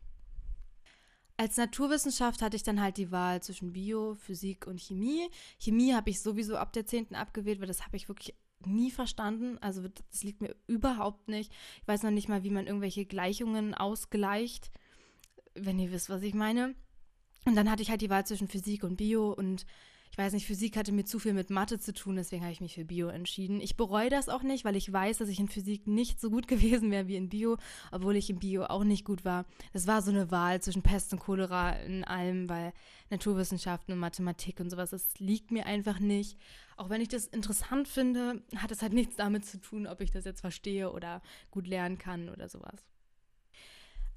Als 1.38 1.58
Naturwissenschaft 1.58 2.42
hatte 2.42 2.56
ich 2.56 2.64
dann 2.64 2.82
halt 2.82 2.98
die 2.98 3.12
Wahl 3.12 3.42
zwischen 3.42 3.74
Bio, 3.74 4.14
Physik 4.14 4.68
und 4.68 4.80
Chemie. 4.80 5.30
Chemie 5.60 5.94
habe 5.94 6.10
ich 6.10 6.22
sowieso 6.22 6.58
ab 6.58 6.74
der 6.74 6.86
10. 6.86 7.16
abgewählt, 7.16 7.60
weil 7.60 7.68
das 7.68 7.86
habe 7.86 7.98
ich 7.98 8.08
wirklich 8.08 8.36
nie 8.66 8.92
verstanden. 8.92 9.58
Also 9.60 9.88
das 9.88 10.24
liegt 10.24 10.42
mir 10.42 10.56
überhaupt 10.68 11.28
nicht. 11.28 11.52
Ich 11.82 11.88
weiß 11.88 12.04
noch 12.04 12.12
nicht 12.12 12.30
mal, 12.30 12.44
wie 12.44 12.52
man 12.52 12.68
irgendwelche 12.68 13.06
Gleichungen 13.06 13.74
ausgleicht, 13.74 14.72
wenn 15.56 15.80
ihr 15.80 15.92
wisst, 15.92 16.10
was 16.10 16.22
ich 16.22 16.34
meine. 16.34 16.76
Und 17.46 17.56
dann 17.56 17.70
hatte 17.70 17.82
ich 17.82 17.90
halt 17.90 18.02
die 18.02 18.10
Wahl 18.10 18.26
zwischen 18.26 18.48
Physik 18.48 18.84
und 18.84 18.98
Bio 18.98 19.32
und 19.34 19.66
ich 20.14 20.18
weiß 20.20 20.34
nicht, 20.34 20.46
Physik 20.46 20.78
hatte 20.78 20.92
mir 20.92 21.06
zu 21.06 21.18
viel 21.18 21.34
mit 21.34 21.50
Mathe 21.50 21.80
zu 21.80 21.92
tun, 21.92 22.18
deswegen 22.18 22.44
habe 22.44 22.52
ich 22.52 22.62
mich 22.62 22.76
für 22.76 22.86
Bio 22.86 23.08
entschieden. 23.08 23.60
Ich 23.60 23.78
bereue 23.78 24.12
das 24.12 24.30
auch 24.30 24.44
nicht, 24.44 24.64
weil 24.64 24.76
ich 24.76 24.94
weiß, 24.94 25.18
dass 25.18 25.28
ich 25.28 25.40
in 25.40 25.48
Physik 25.48 25.88
nicht 25.88 26.22
so 26.22 26.30
gut 26.30 26.48
gewesen 26.48 26.92
wäre 26.92 27.08
wie 27.08 27.16
in 27.16 27.30
Bio, 27.30 27.58
obwohl 27.92 28.16
ich 28.16 28.30
in 28.30 28.38
Bio 28.38 28.66
auch 28.66 28.84
nicht 28.84 29.06
gut 29.06 29.26
war. 29.26 29.48
Das 29.74 29.88
war 29.88 30.04
so 30.04 30.12
eine 30.12 30.30
Wahl 30.30 30.62
zwischen 30.62 30.84
Pest 30.84 31.14
und 31.14 31.20
Cholera 31.20 31.72
in 31.72 32.04
allem, 32.04 32.48
weil 32.48 32.74
Naturwissenschaften 33.10 33.92
und 33.92 34.00
Mathematik 34.00 34.60
und 34.60 34.70
sowas, 34.70 34.92
das 34.92 35.18
liegt 35.18 35.50
mir 35.50 35.66
einfach 35.66 36.00
nicht. 36.00 36.38
Auch 36.78 36.92
wenn 36.92 37.02
ich 37.02 37.10
das 37.10 37.26
interessant 37.26 37.88
finde, 37.88 38.44
hat 38.58 38.70
es 38.70 38.84
halt 38.84 38.94
nichts 38.94 39.16
damit 39.16 39.48
zu 39.48 39.60
tun, 39.60 39.88
ob 39.88 40.00
ich 40.00 40.12
das 40.12 40.26
jetzt 40.26 40.42
verstehe 40.42 40.92
oder 40.92 41.24
gut 41.50 41.66
lernen 41.66 41.98
kann 41.98 42.30
oder 42.30 42.50
sowas. 42.50 42.86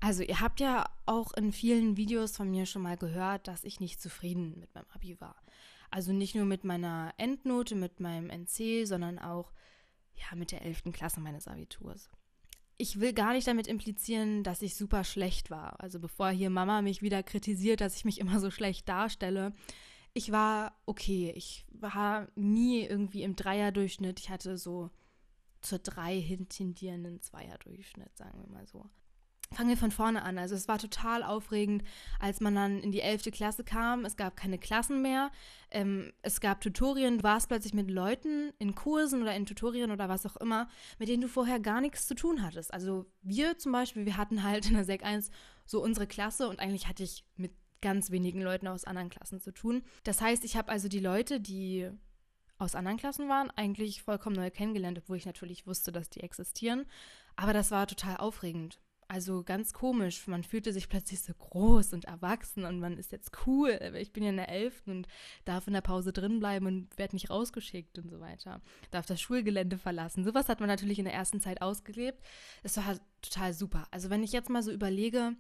Also 0.01 0.23
ihr 0.23 0.41
habt 0.43 0.61
ja 0.61 0.85
auch 1.07 1.33
in 1.33 1.53
vielen 1.53 1.97
Videos 1.97 2.37
von 2.37 2.51
mir 2.51 2.67
schon 2.67 2.83
mal 2.83 2.99
gehört, 2.99 3.49
dass 3.49 3.65
ich 3.65 3.81
nicht 3.81 4.03
zufrieden 4.03 4.61
mit 4.61 4.75
meinem 4.75 4.91
Abi 4.93 5.19
war. 5.23 5.37
Also 5.91 6.13
nicht 6.13 6.35
nur 6.35 6.45
mit 6.45 6.65
meiner 6.65 7.15
Endnote, 7.17 7.75
mit 7.75 8.01
meinem 8.01 8.31
NC, 8.31 8.87
sondern 8.87 9.19
auch 9.19 9.53
ja, 10.15 10.37
mit 10.37 10.53
der 10.53 10.63
11. 10.63 10.85
Klasse 10.93 11.21
meines 11.21 11.49
Abiturs. 11.49 12.11
Ich 12.79 13.01
will 13.01 13.13
gar 13.13 13.33
nicht 13.33 13.47
damit 13.47 13.67
implizieren, 13.67 14.43
dass 14.43 14.63
ich 14.63 14.75
super 14.75 15.05
schlecht 15.05 15.51
war. 15.51 15.81
Also 15.81 15.99
bevor 15.99 16.31
hier 16.31 16.51
Mama 16.51 16.83
mich 16.83 17.01
wieder 17.01 17.23
kritisiert, 17.23 17.81
dass 17.81 17.97
ich 17.97 18.05
mich 18.05 18.21
immer 18.21 18.39
so 18.41 18.51
schlecht 18.51 18.89
darstelle. 18.89 19.55
Ich 20.13 20.33
war 20.33 20.79
okay. 20.85 21.33
Ich 21.35 21.65
war 21.71 22.29
nie 22.37 22.83
irgendwie 22.85 23.23
im 23.23 23.37
Dreierdurchschnitt. 23.37 24.21
Ich 24.21 24.31
hatte 24.31 24.59
so 24.59 24.91
zur 25.63 25.79
drei 25.79 26.21
hintendierenden 26.21 27.21
Zweierdurchschnitt, 27.21 28.17
sagen 28.17 28.41
wir 28.41 28.49
mal 28.49 28.67
so 28.67 28.89
fangen 29.55 29.69
wir 29.69 29.77
von 29.77 29.91
vorne 29.91 30.23
an. 30.23 30.39
Also 30.39 30.55
es 30.55 30.69
war 30.69 30.79
total 30.79 31.23
aufregend, 31.23 31.83
als 32.19 32.41
man 32.41 32.55
dann 32.55 32.81
in 32.81 32.93
die 32.93 33.01
11. 33.01 33.31
Klasse 33.33 33.65
kam. 33.65 34.05
Es 34.05 34.17
gab 34.17 34.37
keine 34.37 34.59
Klassen 34.59 35.03
mehr. 35.03 35.31
Ähm, 35.71 36.13
es 36.23 36.41
gab 36.41 36.61
Tutorien. 36.61 37.19
Du 37.19 37.25
warst 37.25 37.49
plötzlich 37.49 37.75
mit 37.75 37.91
Leuten 37.91 38.53
in 38.59 38.75
Kursen 38.75 39.23
oder 39.23 39.35
in 39.35 39.47
Tutorien 39.47 39.91
oder 39.91 40.09
was 40.09 40.27
auch 40.27 40.37
immer, 40.37 40.69
mit 40.99 41.09
denen 41.09 41.23
du 41.23 41.29
vorher 41.29 41.61
gar 41.61 41.81
nichts 41.81 42.07
zu 42.07 42.15
tun 42.15 42.43
hattest. 42.43 42.73
Also 42.73 43.07
wir 43.23 43.59
zum 43.59 43.73
Beispiel, 43.73 44.05
wir 44.05 44.17
hatten 44.17 44.43
halt 44.43 44.67
in 44.67 44.75
der 44.75 44.85
Sek 44.85 45.05
1 45.05 45.31
so 45.65 45.83
unsere 45.83 46.07
Klasse 46.07 46.49
und 46.49 46.61
eigentlich 46.61 46.89
hatte 46.89 47.03
ich 47.03 47.25
mit 47.37 47.53
ganz 47.81 48.11
wenigen 48.11 48.41
Leuten 48.41 48.69
aus 48.69 48.85
anderen 48.85 49.11
Klassen 49.11 49.41
zu 49.41 49.53
tun. 49.53 49.83
Das 50.05 50.21
heißt, 50.21 50.45
ich 50.45 50.57
habe 50.57 50.71
also 50.71 50.89
die 50.89 51.01
Leute, 51.01 51.41
die 51.41 51.91
aus 52.59 52.75
anderen 52.75 52.97
Klassen 52.97 53.29
waren, 53.29 53.51
eigentlich 53.51 54.03
vollkommen 54.03 54.37
neu 54.37 54.51
kennengelernt, 54.51 54.99
obwohl 54.99 55.19
ich 55.19 55.27
natürlich 55.27 55.67
wusste, 55.67 55.93
dass 55.93 56.09
die 56.09 56.21
existieren. 56.21 56.87
Aber 57.37 57.53
das 57.53 57.71
war 57.71 57.87
total 57.87 58.17
aufregend. 58.17 58.81
Also 59.09 59.45
ganz 59.45 59.73
komisch. 59.73 60.27
Man 60.27 60.43
fühlte 60.43 60.73
sich 60.73 60.89
plötzlich 60.89 61.21
so 61.21 61.33
groß 61.33 61.93
und 61.93 62.07
erwachsen 62.07 62.65
und 62.65 62.81
man 62.81 62.99
ist 62.99 63.13
jetzt 63.13 63.31
cool. 63.47 63.79
Ich 64.01 64.13
bin 64.13 64.25
ja 64.25 64.31
in 64.31 64.37
der 64.37 64.49
Elften 64.49 64.91
und 64.91 65.09
darf 65.45 65.69
in 65.69 65.75
der 65.75 65.81
Pause 65.81 66.13
drin 66.13 66.41
bleiben 66.41 66.67
und 66.67 66.99
werde 66.99 67.15
nicht 67.15 67.31
rausgeschickt 67.31 67.99
und 67.99 68.11
so 68.11 68.19
weiter. 68.19 68.61
Darf 68.91 69.07
das 69.07 69.21
Schulgelände 69.21 69.79
verlassen. 69.79 70.25
Sowas 70.25 70.49
hat 70.49 70.59
man 70.59 70.69
natürlich 70.69 70.99
in 70.99 71.05
der 71.05 71.15
ersten 71.15 71.41
Zeit 71.41 71.63
ausgelebt. 71.63 72.21
Es 72.65 72.77
war 72.77 72.97
total 73.23 73.53
super. 73.55 73.87
Also 73.93 74.11
wenn 74.11 74.25
ich 74.25 74.33
jetzt 74.33 74.51
mal 74.51 74.63
so 74.63 74.73
überlege, 74.73 75.37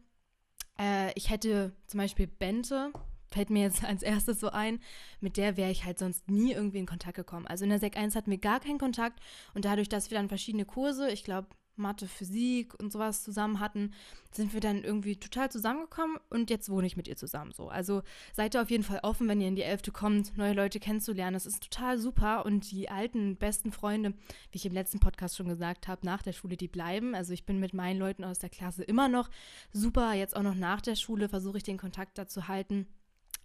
äh, 0.79 1.13
ich 1.17 1.31
hätte 1.31 1.75
zum 1.89 1.99
Beispiel 1.99 2.29
Bente, 2.29 2.93
fällt 3.27 3.51
mir 3.51 3.63
jetzt 3.63 3.85
als 3.85 4.05
erstes 4.05 4.39
so 4.39 4.51
ein, 4.51 4.79
mit 5.21 5.37
der 5.37 5.57
wäre 5.57 5.73
ich 5.73 5.85
halt 5.85 5.99
sonst 5.99 6.31
nie 6.31 6.53
irgendwie 6.53 6.79
in 6.79 6.87
Kontakt 6.87 7.17
gekommen. 7.17 7.49
Also 7.49 7.65
in 7.65 7.71
der 7.71 7.81
Sek 7.81 7.97
1 7.97 8.15
hatten 8.15 8.31
wir 8.31 8.39
gar 8.39 8.61
keinen 8.61 8.79
Kontakt 8.79 9.19
und 9.55 9.65
dadurch, 9.65 9.89
dass 9.89 10.11
wir 10.11 10.19
dann 10.19 10.29
verschiedene 10.29 10.65
Kurse, 10.65 11.11
ich 11.11 11.25
glaube 11.25 11.49
Mathe, 11.79 12.07
Physik 12.07 12.75
und 12.81 12.93
sowas 12.93 13.23
zusammen 13.23 13.61
hatten, 13.61 13.93
sind 14.31 14.53
wir 14.53 14.61
dann 14.61 14.85
irgendwie 14.85 15.17
total 15.17 15.51
zusammengekommen 15.51 16.19
und 16.31 16.51
jetzt 16.51 16.69
wohne 16.69 16.87
ich 16.87 16.97
mit 16.97 17.09
ihr 17.09 17.17
zusammen 17.17 17.53
so. 17.53 17.69
Also 17.69 18.03
seid 18.33 18.55
ihr 18.55 18.63
auf 18.63 18.71
jeden 18.71 18.85
Fall 18.85 19.01
offen, 19.03 19.29
wenn 19.29 19.41
ihr 19.41 19.49
in 19.49 19.57
die 19.57 19.63
Elfte 19.63 19.93
kommt, 19.93 20.37
neue 20.37 20.53
Leute 20.53 20.81
kennenzulernen. 20.81 21.35
Das 21.35 21.47
ist 21.47 21.63
total 21.63 21.99
super 21.99 22.45
und 22.45 22.71
die 22.71 22.89
alten, 22.89 23.37
besten 23.37 23.73
Freunde, 23.73 24.15
wie 24.51 24.57
ich 24.57 24.67
im 24.67 24.75
letzten 24.75 25.01
Podcast 25.01 25.37
schon 25.37 25.49
gesagt 25.49 25.89
habe, 25.89 26.05
nach 26.05 26.23
der 26.23 26.33
Schule, 26.33 26.57
die 26.57 26.69
bleiben. 26.69 27.15
Also 27.15 27.33
ich 27.33 27.47
bin 27.47 27.61
mit 27.61 27.75
meinen 27.75 27.99
Leuten 27.99 28.25
aus 28.25 28.39
der 28.39 28.51
Klasse 28.51 28.85
immer 28.85 29.09
noch 29.09 29.31
super. 29.73 30.13
Jetzt 30.15 30.37
auch 30.37 30.43
noch 30.43 30.55
nach 30.55 30.81
der 30.81 30.97
Schule 30.97 31.29
versuche 31.29 31.59
ich 31.59 31.65
den 31.65 31.79
Kontakt 31.79 32.19
dazu 32.19 32.49
halten. 32.49 32.87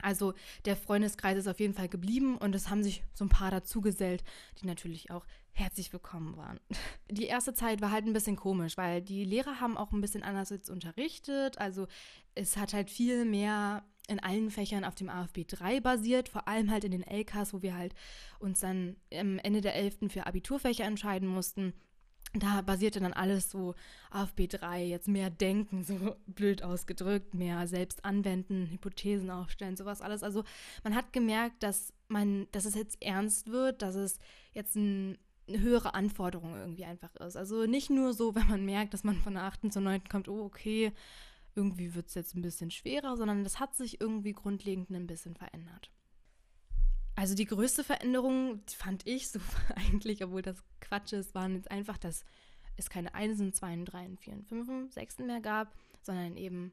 Also 0.01 0.33
der 0.65 0.75
Freundeskreis 0.75 1.37
ist 1.37 1.47
auf 1.47 1.59
jeden 1.59 1.73
Fall 1.73 1.89
geblieben 1.89 2.37
und 2.37 2.55
es 2.55 2.69
haben 2.69 2.83
sich 2.83 3.03
so 3.13 3.25
ein 3.25 3.29
paar 3.29 3.51
dazugesellt, 3.51 4.23
die 4.61 4.67
natürlich 4.67 5.11
auch 5.11 5.25
herzlich 5.53 5.91
willkommen 5.91 6.37
waren. 6.37 6.59
Die 7.09 7.25
erste 7.25 7.53
Zeit 7.53 7.81
war 7.81 7.91
halt 7.91 8.05
ein 8.05 8.13
bisschen 8.13 8.37
komisch, 8.37 8.77
weil 8.77 9.01
die 9.01 9.25
Lehrer 9.25 9.59
haben 9.59 9.77
auch 9.77 9.91
ein 9.91 10.01
bisschen 10.01 10.23
anders 10.23 10.49
jetzt 10.49 10.69
unterrichtet. 10.69 11.57
Also 11.57 11.87
es 12.35 12.55
hat 12.55 12.73
halt 12.73 12.89
viel 12.89 13.25
mehr 13.25 13.83
in 14.07 14.19
allen 14.19 14.49
Fächern 14.49 14.83
auf 14.83 14.95
dem 14.95 15.09
AFB 15.09 15.45
3 15.47 15.79
basiert, 15.79 16.29
vor 16.29 16.47
allem 16.47 16.71
halt 16.71 16.83
in 16.83 16.91
den 16.91 17.03
LKs, 17.03 17.53
wo 17.53 17.61
wir 17.61 17.75
halt 17.75 17.93
uns 18.39 18.61
dann 18.61 18.95
am 19.13 19.39
Ende 19.39 19.61
der 19.61 19.75
11. 19.75 20.09
für 20.09 20.25
Abiturfächer 20.25 20.85
entscheiden 20.85 21.27
mussten. 21.27 21.73
Da 22.33 22.61
basierte 22.61 22.99
dann 23.01 23.13
alles 23.13 23.49
so 23.49 23.75
auf 24.09 24.33
B3, 24.35 24.85
jetzt 24.85 25.07
mehr 25.07 25.29
denken, 25.29 25.83
so 25.83 26.15
blöd 26.27 26.63
ausgedrückt, 26.63 27.33
mehr 27.33 27.67
selbst 27.67 28.05
anwenden, 28.05 28.67
Hypothesen 28.71 29.29
aufstellen, 29.29 29.75
sowas 29.75 30.01
alles. 30.01 30.23
Also 30.23 30.43
man 30.83 30.95
hat 30.95 31.11
gemerkt, 31.11 31.61
dass 31.63 31.93
man, 32.07 32.47
dass 32.51 32.65
es 32.65 32.75
jetzt 32.75 33.01
ernst 33.01 33.51
wird, 33.51 33.81
dass 33.81 33.95
es 33.95 34.19
jetzt 34.53 34.75
ein, 34.75 35.17
eine 35.47 35.59
höhere 35.59 35.93
Anforderung 35.93 36.55
irgendwie 36.55 36.85
einfach 36.85 37.15
ist. 37.17 37.35
Also 37.35 37.65
nicht 37.65 37.89
nur 37.89 38.13
so, 38.13 38.33
wenn 38.35 38.47
man 38.47 38.63
merkt, 38.63 38.93
dass 38.93 39.03
man 39.03 39.17
von 39.17 39.33
der 39.33 39.43
8. 39.43 39.71
zur 39.71 39.81
9. 39.81 40.05
kommt, 40.05 40.29
oh 40.29 40.45
okay, 40.45 40.93
irgendwie 41.53 41.95
wird 41.95 42.07
es 42.07 42.13
jetzt 42.13 42.35
ein 42.35 42.41
bisschen 42.41 42.71
schwerer, 42.71 43.17
sondern 43.17 43.43
das 43.43 43.59
hat 43.59 43.75
sich 43.75 43.99
irgendwie 43.99 44.33
grundlegend 44.33 44.89
ein 44.91 45.07
bisschen 45.07 45.35
verändert. 45.35 45.91
Also 47.21 47.35
die 47.35 47.45
größte 47.45 47.83
Veränderung 47.83 48.61
fand 48.65 49.05
ich 49.05 49.29
so 49.29 49.39
eigentlich, 49.75 50.23
obwohl 50.23 50.41
das 50.41 50.63
Quatsch 50.79 51.13
ist, 51.13 51.35
waren 51.35 51.53
jetzt 51.53 51.69
einfach, 51.69 51.99
dass 51.99 52.25
es 52.77 52.89
keine 52.89 53.13
Einsen, 53.13 53.53
Zweien, 53.53 53.85
Dreien, 53.85 54.17
Vieren, 54.17 54.43
Fünfen, 54.43 54.89
Sechsten 54.89 55.27
mehr 55.27 55.39
gab, 55.39 55.71
sondern 56.01 56.35
eben 56.35 56.71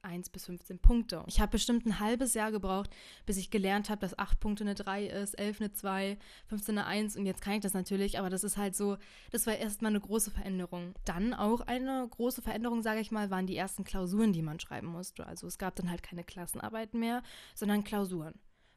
1 0.00 0.30
bis 0.30 0.46
15 0.46 0.78
Punkte. 0.78 1.22
Ich 1.26 1.38
habe 1.38 1.52
bestimmt 1.52 1.84
ein 1.84 2.00
halbes 2.00 2.32
Jahr 2.32 2.50
gebraucht, 2.50 2.88
bis 3.26 3.36
ich 3.36 3.50
gelernt 3.50 3.90
habe, 3.90 4.00
dass 4.00 4.18
8 4.18 4.40
Punkte 4.40 4.64
eine 4.64 4.74
3 4.74 5.04
ist, 5.04 5.38
11 5.38 5.60
eine 5.60 5.72
2, 5.74 6.18
15 6.46 6.78
eine 6.78 6.86
1 6.86 7.16
und 7.18 7.26
jetzt 7.26 7.42
kann 7.42 7.52
ich 7.52 7.60
das 7.60 7.74
natürlich, 7.74 8.18
aber 8.18 8.30
das 8.30 8.44
ist 8.44 8.56
halt 8.56 8.74
so, 8.74 8.96
das 9.32 9.46
war 9.46 9.54
erstmal 9.54 9.92
eine 9.92 10.00
große 10.00 10.30
Veränderung. 10.30 10.94
Dann 11.04 11.34
auch 11.34 11.60
eine 11.60 12.08
große 12.08 12.40
Veränderung, 12.40 12.80
sage 12.80 13.00
ich 13.00 13.10
mal, 13.10 13.28
waren 13.28 13.46
die 13.46 13.58
ersten 13.58 13.84
Klausuren, 13.84 14.32
die 14.32 14.40
man 14.40 14.60
schreiben 14.60 14.86
musste. 14.86 15.26
Also 15.26 15.46
es 15.46 15.58
gab 15.58 15.76
dann 15.76 15.90
halt 15.90 16.02
keine 16.02 16.24
Klassenarbeiten 16.24 16.98
mehr, 16.98 17.22
sondern 17.54 17.84
Klausuren. 17.84 18.32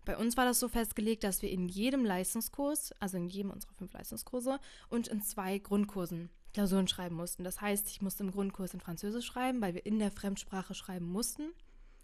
Bei 0.05 0.17
uns 0.17 0.35
war 0.37 0.45
das 0.45 0.59
so 0.59 0.67
festgelegt, 0.67 1.23
dass 1.23 1.41
wir 1.41 1.51
in 1.51 1.67
jedem 1.67 2.05
Leistungskurs, 2.05 2.91
also 2.99 3.17
in 3.17 3.27
jedem 3.27 3.51
unserer 3.51 3.73
fünf 3.73 3.93
Leistungskurse 3.93 4.59
und 4.89 5.07
in 5.07 5.21
zwei 5.21 5.59
Grundkursen 5.59 6.29
Klausuren 6.53 6.87
schreiben 6.87 7.15
mussten. 7.15 7.43
Das 7.43 7.61
heißt, 7.61 7.89
ich 7.89 8.01
musste 8.01 8.23
im 8.23 8.31
Grundkurs 8.31 8.73
in 8.73 8.81
Französisch 8.81 9.25
schreiben, 9.25 9.61
weil 9.61 9.73
wir 9.73 9.85
in 9.85 9.99
der 9.99 10.11
Fremdsprache 10.11 10.73
schreiben 10.73 11.09
mussten. 11.09 11.53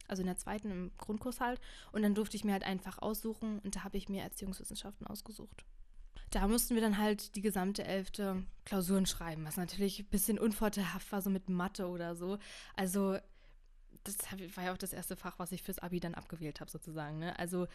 Also 0.08 0.22
in 0.22 0.28
der 0.28 0.38
zweiten 0.38 0.72
im 0.72 0.92
Grundkurs 0.98 1.42
halt. 1.42 1.60
Und 1.92 2.02
dann 2.02 2.16
durfte 2.16 2.38
ich 2.38 2.46
mir 2.46 2.54
halt 2.54 2.64
einfach 2.64 3.00
aussuchen 3.00 3.60
und 3.60 3.76
da 3.76 3.84
habe 3.84 3.98
ich 3.98 4.08
mir 4.08 4.22
Erziehungswissenschaften 4.22 5.06
ausgesucht. 5.06 5.66
Da 6.32 6.48
mussten 6.48 6.76
wir 6.76 6.82
dann 6.82 6.98
halt 6.98 7.36
die 7.36 7.42
gesamte 7.42 7.84
elfte 7.84 8.44
Klausuren 8.66 9.06
schreiben, 9.06 9.46
was 9.46 9.58
natürlich 9.58 10.00
ein 10.00 10.10
bisschen 10.10 10.40
unvorteilhaft 10.40 11.12
war, 11.12 11.22
so 11.22 11.30
mit 11.30 11.50
Mathe 11.50 11.88
oder 11.88 12.16
so. 12.16 12.38
Also 12.76 13.18
das 14.08 14.18
war 14.56 14.64
ja 14.64 14.74
auch 14.74 14.78
das 14.78 14.94
erste 14.94 15.16
Fach, 15.16 15.38
was 15.38 15.52
ich 15.52 15.64
fürs 15.64 15.80
Abi 15.80 16.00
dann 16.00 16.16
abgewählt 16.16 16.60
habe, 16.60 16.72
sozusagen. 16.72 17.20
Ne? 17.20 17.38
Also 17.38 17.68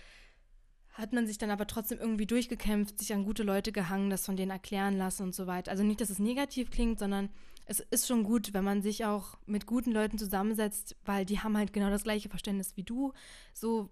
hat 0.92 1.12
man 1.12 1.26
sich 1.26 1.38
dann 1.38 1.50
aber 1.50 1.66
trotzdem 1.66 1.98
irgendwie 1.98 2.26
durchgekämpft, 2.26 2.98
sich 2.98 3.14
an 3.14 3.24
gute 3.24 3.42
Leute 3.42 3.72
gehangen, 3.72 4.10
das 4.10 4.26
von 4.26 4.36
denen 4.36 4.50
erklären 4.50 4.98
lassen 4.98 5.22
und 5.22 5.34
so 5.34 5.46
weiter. 5.46 5.70
Also 5.70 5.82
nicht, 5.82 6.00
dass 6.00 6.10
es 6.10 6.18
negativ 6.18 6.70
klingt, 6.70 6.98
sondern 6.98 7.30
es 7.64 7.80
ist 7.80 8.06
schon 8.06 8.24
gut, 8.24 8.52
wenn 8.52 8.64
man 8.64 8.82
sich 8.82 9.04
auch 9.04 9.38
mit 9.46 9.66
guten 9.66 9.92
Leuten 9.92 10.18
zusammensetzt, 10.18 10.96
weil 11.04 11.24
die 11.24 11.40
haben 11.40 11.56
halt 11.56 11.72
genau 11.72 11.90
das 11.90 12.04
gleiche 12.04 12.28
Verständnis 12.28 12.76
wie 12.76 12.82
du, 12.82 13.12
so 13.54 13.90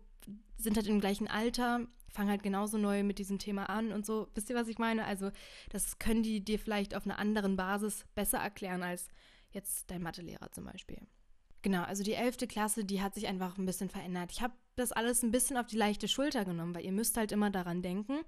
sind 0.59 0.77
halt 0.77 0.87
im 0.89 1.01
gleichen 1.01 1.29
Alter, 1.29 1.87
fangen 2.11 2.29
halt 2.29 2.43
genauso 2.43 2.77
neu 2.77 3.03
mit 3.03 3.19
diesem 3.19 3.39
Thema 3.39 3.71
an 3.71 3.93
und 3.93 4.05
so. 4.05 4.29
Wisst 4.35 4.51
ihr, 4.51 4.57
was 4.57 4.69
ich 4.69 4.79
meine? 4.79 5.05
Also 5.05 5.31
das 5.71 5.99
können 5.99 6.23
die 6.23 6.45
dir 6.45 6.59
vielleicht 6.59 6.95
auf 6.95 7.07
einer 7.07 7.19
anderen 7.19 7.57
Basis 7.57 8.05
besser 8.15 8.39
erklären 8.39 8.83
als 8.83 9.09
jetzt 9.53 9.91
dein 9.91 10.03
Mathelehrer 10.03 10.51
zum 10.53 10.65
Beispiel. 10.65 10.99
Genau, 11.63 11.83
also 11.83 12.03
die 12.03 12.15
11. 12.15 12.39
Klasse, 12.49 12.85
die 12.85 13.03
hat 13.03 13.15
sich 13.15 13.27
einfach 13.27 13.59
ein 13.59 13.67
bisschen 13.67 13.91
verändert. 13.91 14.33
Ich 14.33 14.41
habe 14.41 14.55
das 14.77 14.93
alles 14.93 15.23
ein 15.23 15.31
bisschen 15.31 15.57
auf 15.57 15.67
die 15.67 15.77
leichte 15.77 16.09
Schulter 16.09 16.45
genommen, 16.45 16.75
weil 16.75 16.85
ihr 16.85 16.93
müsst 16.93 17.17
halt 17.17 17.33
immer 17.33 17.51
daran 17.51 17.83
denken, 17.83 18.21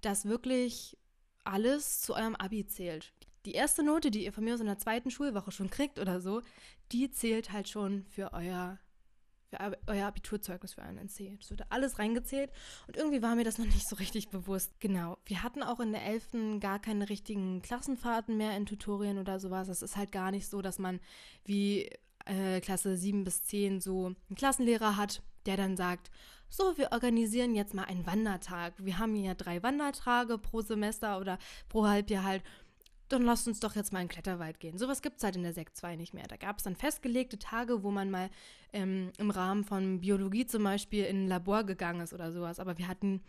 dass 0.00 0.26
wirklich 0.26 0.96
alles 1.44 2.00
zu 2.00 2.14
eurem 2.14 2.34
Abi 2.34 2.66
zählt. 2.66 3.12
Die 3.46 3.52
erste 3.52 3.82
Note, 3.82 4.10
die 4.10 4.24
ihr 4.24 4.32
von 4.32 4.44
mir 4.44 4.54
aus 4.54 4.60
in 4.60 4.66
der 4.66 4.78
zweiten 4.78 5.10
Schulwoche 5.10 5.52
schon 5.52 5.70
kriegt 5.70 5.98
oder 5.98 6.20
so, 6.20 6.42
die 6.92 7.10
zählt 7.10 7.52
halt 7.52 7.68
schon 7.68 8.04
für 8.06 8.32
euer, 8.32 8.78
für 9.50 9.78
euer 9.86 10.06
Abiturzeugnis 10.06 10.74
für 10.74 10.82
einen 10.82 10.98
NC. 10.98 11.38
Das 11.38 11.50
wird 11.50 11.70
alles 11.70 11.98
reingezählt 11.98 12.50
und 12.88 12.96
irgendwie 12.96 13.22
war 13.22 13.36
mir 13.36 13.44
das 13.44 13.58
noch 13.58 13.66
nicht 13.66 13.86
so 13.86 13.96
richtig 13.96 14.30
bewusst. 14.30 14.72
Genau, 14.80 15.18
wir 15.26 15.42
hatten 15.42 15.62
auch 15.62 15.78
in 15.80 15.92
der 15.92 16.04
11. 16.06 16.58
gar 16.60 16.78
keine 16.78 17.08
richtigen 17.08 17.60
Klassenfahrten 17.60 18.36
mehr 18.36 18.56
in 18.56 18.66
Tutorien 18.66 19.18
oder 19.18 19.38
sowas. 19.38 19.68
Es 19.68 19.82
ist 19.82 19.96
halt 19.96 20.10
gar 20.10 20.30
nicht 20.30 20.48
so, 20.48 20.62
dass 20.62 20.78
man 20.78 20.98
wie 21.44 21.90
äh, 22.24 22.60
Klasse 22.60 22.96
7 22.96 23.24
bis 23.24 23.44
10 23.44 23.80
so 23.80 24.06
einen 24.06 24.36
Klassenlehrer 24.36 24.96
hat, 24.96 25.22
der 25.46 25.56
dann 25.56 25.76
sagt, 25.76 26.10
so, 26.48 26.76
wir 26.78 26.92
organisieren 26.92 27.54
jetzt 27.54 27.74
mal 27.74 27.84
einen 27.84 28.06
Wandertag. 28.06 28.74
Wir 28.78 28.98
haben 28.98 29.14
hier 29.14 29.34
drei 29.34 29.62
Wandertage 29.62 30.38
pro 30.38 30.60
Semester 30.60 31.18
oder 31.18 31.38
pro 31.68 31.86
Halbjahr 31.86 32.22
halt. 32.22 32.42
Dann 33.08 33.22
lasst 33.22 33.48
uns 33.48 33.60
doch 33.60 33.74
jetzt 33.74 33.92
mal 33.92 34.00
in 34.00 34.06
den 34.06 34.12
Kletterwald 34.12 34.60
gehen. 34.60 34.78
Sowas 34.78 35.02
gibt 35.02 35.18
es 35.18 35.24
halt 35.24 35.36
in 35.36 35.42
der 35.42 35.52
Sekt 35.52 35.76
2 35.76 35.96
nicht 35.96 36.14
mehr. 36.14 36.26
Da 36.28 36.36
gab 36.36 36.58
es 36.58 36.64
dann 36.64 36.76
festgelegte 36.76 37.38
Tage, 37.38 37.82
wo 37.82 37.90
man 37.90 38.10
mal 38.10 38.30
ähm, 38.72 39.10
im 39.18 39.30
Rahmen 39.30 39.64
von 39.64 40.00
Biologie 40.00 40.46
zum 40.46 40.62
Beispiel 40.62 41.04
in 41.04 41.24
ein 41.24 41.28
Labor 41.28 41.64
gegangen 41.64 42.00
ist 42.00 42.14
oder 42.14 42.32
sowas. 42.32 42.60
Aber 42.60 42.78
wir 42.78 42.88
hatten 42.88 43.20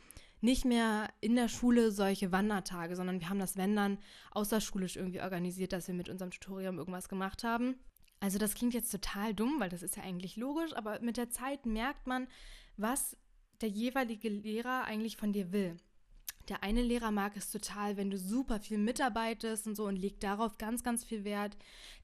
nicht 0.41 0.63
mehr 0.63 1.09
in 1.19 1.35
der 1.35 1.49
Schule 1.49 1.91
solche 1.91 2.31
Wandertage, 2.31 2.95
sondern 2.95 3.19
wir 3.19 3.29
haben 3.29 3.39
das, 3.39 3.57
wenn 3.57 3.75
dann, 3.75 3.97
außerschulisch 4.31 4.95
irgendwie 4.95 5.21
organisiert, 5.21 5.73
dass 5.73 5.87
wir 5.87 5.95
mit 5.95 6.09
unserem 6.09 6.31
Tutorium 6.31 6.77
irgendwas 6.77 7.09
gemacht 7.09 7.43
haben. 7.43 7.75
Also 8.25 8.39
das 8.39 8.55
klingt 8.55 8.73
jetzt 8.73 8.89
total 8.89 9.35
dumm, 9.35 9.59
weil 9.59 9.69
das 9.69 9.83
ist 9.83 9.97
ja 9.97 10.01
eigentlich 10.01 10.35
logisch, 10.35 10.75
aber 10.75 10.99
mit 10.99 11.15
der 11.15 11.29
Zeit 11.29 11.67
merkt 11.67 12.07
man, 12.07 12.27
was 12.75 13.15
der 13.61 13.69
jeweilige 13.69 14.29
Lehrer 14.29 14.83
eigentlich 14.85 15.15
von 15.15 15.31
dir 15.31 15.51
will. 15.51 15.77
Der 16.49 16.63
eine 16.63 16.81
Lehrer 16.81 17.11
mag 17.11 17.37
es 17.37 17.51
total, 17.51 17.97
wenn 17.97 18.09
du 18.09 18.17
super 18.17 18.59
viel 18.59 18.79
mitarbeitest 18.79 19.67
und 19.67 19.75
so 19.75 19.85
und 19.85 19.95
legt 19.95 20.23
darauf 20.23 20.57
ganz, 20.57 20.81
ganz 20.81 21.03
viel 21.03 21.23
Wert. 21.23 21.55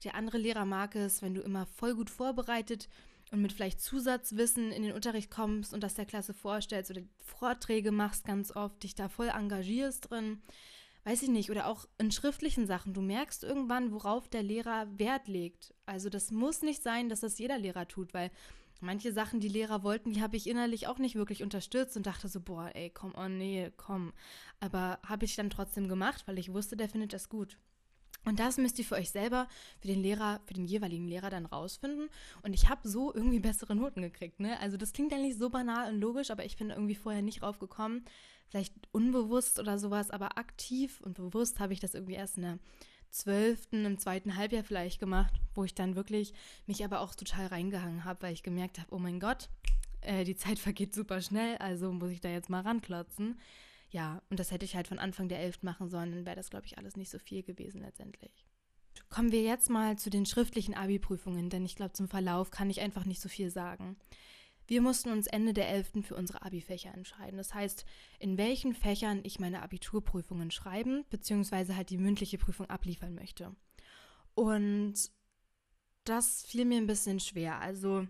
Der 0.04 0.14
andere 0.14 0.38
Lehrer 0.38 0.64
mag 0.64 0.94
es, 0.94 1.22
wenn 1.22 1.34
du 1.34 1.40
immer 1.40 1.66
voll 1.66 1.96
gut 1.96 2.08
vorbereitet 2.08 2.88
und 3.32 3.42
mit 3.42 3.52
vielleicht 3.52 3.80
Zusatzwissen 3.80 4.70
in 4.70 4.84
den 4.84 4.92
Unterricht 4.92 5.28
kommst 5.28 5.74
und 5.74 5.82
das 5.82 5.94
der 5.94 6.06
Klasse 6.06 6.34
vorstellst 6.34 6.92
oder 6.92 7.02
Vorträge 7.18 7.90
machst 7.90 8.24
ganz 8.24 8.54
oft, 8.54 8.80
dich 8.84 8.94
da 8.94 9.08
voll 9.08 9.28
engagierst 9.28 10.08
drin 10.08 10.40
weiß 11.04 11.22
ich 11.22 11.28
nicht, 11.28 11.50
oder 11.50 11.66
auch 11.66 11.86
in 11.98 12.12
schriftlichen 12.12 12.66
Sachen. 12.66 12.94
Du 12.94 13.00
merkst 13.00 13.44
irgendwann, 13.44 13.92
worauf 13.92 14.28
der 14.28 14.42
Lehrer 14.42 14.86
Wert 14.98 15.28
legt. 15.28 15.74
Also 15.86 16.08
das 16.08 16.30
muss 16.30 16.62
nicht 16.62 16.82
sein, 16.82 17.08
dass 17.08 17.20
das 17.20 17.38
jeder 17.38 17.58
Lehrer 17.58 17.88
tut, 17.88 18.14
weil 18.14 18.30
manche 18.80 19.12
Sachen, 19.12 19.40
die 19.40 19.48
Lehrer 19.48 19.82
wollten, 19.82 20.12
die 20.12 20.22
habe 20.22 20.36
ich 20.36 20.46
innerlich 20.46 20.86
auch 20.86 20.98
nicht 20.98 21.14
wirklich 21.14 21.42
unterstützt 21.42 21.96
und 21.96 22.06
dachte 22.06 22.28
so, 22.28 22.40
boah, 22.40 22.70
ey, 22.74 22.90
komm, 22.90 23.14
oh 23.16 23.28
nee, 23.28 23.70
komm. 23.76 24.12
Aber 24.60 24.98
habe 25.04 25.24
ich 25.24 25.36
dann 25.36 25.50
trotzdem 25.50 25.88
gemacht, 25.88 26.24
weil 26.26 26.38
ich 26.38 26.52
wusste, 26.52 26.76
der 26.76 26.88
findet 26.88 27.12
das 27.12 27.28
gut. 27.28 27.58
Und 28.24 28.38
das 28.38 28.56
müsst 28.56 28.78
ihr 28.78 28.84
für 28.84 28.94
euch 28.94 29.10
selber, 29.10 29.48
für 29.80 29.88
den 29.88 30.00
Lehrer, 30.00 30.40
für 30.44 30.54
den 30.54 30.66
jeweiligen 30.66 31.08
Lehrer 31.08 31.28
dann 31.28 31.46
rausfinden. 31.46 32.08
Und 32.42 32.52
ich 32.52 32.68
habe 32.68 32.88
so 32.88 33.12
irgendwie 33.12 33.40
bessere 33.40 33.74
Noten 33.74 34.02
gekriegt. 34.02 34.38
Ne? 34.38 34.60
Also 34.60 34.76
das 34.76 34.92
klingt 34.92 35.12
eigentlich 35.12 35.36
so 35.36 35.50
banal 35.50 35.92
und 35.92 36.00
logisch, 36.00 36.30
aber 36.30 36.44
ich 36.44 36.56
bin 36.56 36.70
irgendwie 36.70 36.94
vorher 36.94 37.22
nicht 37.22 37.42
drauf 37.42 37.58
gekommen. 37.58 38.04
Vielleicht 38.52 38.74
unbewusst 38.92 39.58
oder 39.58 39.78
sowas, 39.78 40.10
aber 40.10 40.36
aktiv 40.36 41.00
und 41.00 41.14
bewusst 41.14 41.58
habe 41.58 41.72
ich 41.72 41.80
das 41.80 41.94
irgendwie 41.94 42.16
erst 42.16 42.36
in 42.36 42.42
der 42.42 42.58
zwölften, 43.08 43.86
im 43.86 43.96
zweiten 43.96 44.36
Halbjahr 44.36 44.62
vielleicht 44.62 45.00
gemacht, 45.00 45.32
wo 45.54 45.64
ich 45.64 45.74
dann 45.74 45.96
wirklich 45.96 46.34
mich 46.66 46.84
aber 46.84 47.00
auch 47.00 47.14
total 47.14 47.46
reingehangen 47.46 48.04
habe, 48.04 48.20
weil 48.20 48.34
ich 48.34 48.42
gemerkt 48.42 48.78
habe, 48.78 48.94
oh 48.94 48.98
mein 48.98 49.20
Gott, 49.20 49.48
äh, 50.02 50.24
die 50.24 50.36
Zeit 50.36 50.58
vergeht 50.58 50.94
super 50.94 51.22
schnell, 51.22 51.56
also 51.56 51.92
muss 51.92 52.10
ich 52.10 52.20
da 52.20 52.28
jetzt 52.28 52.50
mal 52.50 52.60
ranklotzen. 52.60 53.40
Ja, 53.88 54.20
und 54.28 54.38
das 54.38 54.50
hätte 54.50 54.66
ich 54.66 54.76
halt 54.76 54.86
von 54.86 54.98
Anfang 54.98 55.30
der 55.30 55.40
11 55.40 55.62
machen 55.62 55.88
sollen, 55.88 56.12
dann 56.12 56.26
wäre 56.26 56.36
das, 56.36 56.50
glaube 56.50 56.66
ich, 56.66 56.76
alles 56.76 56.94
nicht 56.94 57.08
so 57.10 57.18
viel 57.18 57.42
gewesen 57.42 57.80
letztendlich. 57.80 58.44
Kommen 59.08 59.32
wir 59.32 59.40
jetzt 59.40 59.70
mal 59.70 59.96
zu 59.96 60.10
den 60.10 60.26
schriftlichen 60.26 60.74
Abi-Prüfungen, 60.74 61.48
denn 61.48 61.64
ich 61.64 61.74
glaube, 61.74 61.94
zum 61.94 62.06
Verlauf 62.06 62.50
kann 62.50 62.68
ich 62.68 62.82
einfach 62.82 63.06
nicht 63.06 63.22
so 63.22 63.30
viel 63.30 63.48
sagen. 63.48 63.96
Wir 64.72 64.80
mussten 64.80 65.10
uns 65.10 65.26
Ende 65.26 65.52
der 65.52 65.68
11. 65.68 66.02
für 66.02 66.14
unsere 66.14 66.40
Abi-Fächer 66.40 66.94
entscheiden. 66.94 67.36
Das 67.36 67.52
heißt, 67.52 67.84
in 68.18 68.38
welchen 68.38 68.72
Fächern 68.72 69.20
ich 69.22 69.38
meine 69.38 69.60
Abiturprüfungen 69.60 70.50
schreiben, 70.50 71.04
beziehungsweise 71.10 71.76
halt 71.76 71.90
die 71.90 71.98
mündliche 71.98 72.38
Prüfung 72.38 72.70
abliefern 72.70 73.14
möchte. 73.14 73.54
Und 74.34 74.94
das 76.04 76.46
fiel 76.46 76.64
mir 76.64 76.78
ein 76.78 76.86
bisschen 76.86 77.20
schwer. 77.20 77.60
Also 77.60 78.06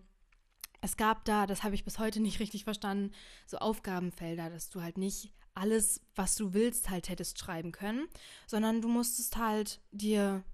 es 0.81 0.97
gab 0.97 1.25
da, 1.25 1.49
das 1.49 1.65
habe 1.65 1.75
ich 1.75 1.83
bis 1.83 1.99
heute 1.99 2.21
nicht 2.21 2.39
richtig 2.39 2.63
verstanden, 2.63 3.13
so 3.45 3.57
Aufgabenfelder, 3.57 4.49
dass 4.49 4.71
du 4.71 4.83
halt 4.83 4.99
nicht 4.99 5.33
alles, 5.55 6.01
was 6.15 6.37
du 6.37 6.55
willst, 6.55 6.91
halt 6.91 7.09
hättest 7.09 7.41
schreiben 7.41 7.73
können, 7.73 8.07
sondern 8.47 8.81
du 8.81 8.87
musstest 8.87 9.37
halt 9.37 9.81
dir 9.91 10.45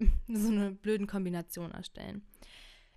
so 0.26 0.48
eine 0.48 0.72
blöden 0.72 1.06
Kombination 1.06 1.70
erstellen. 1.70 2.26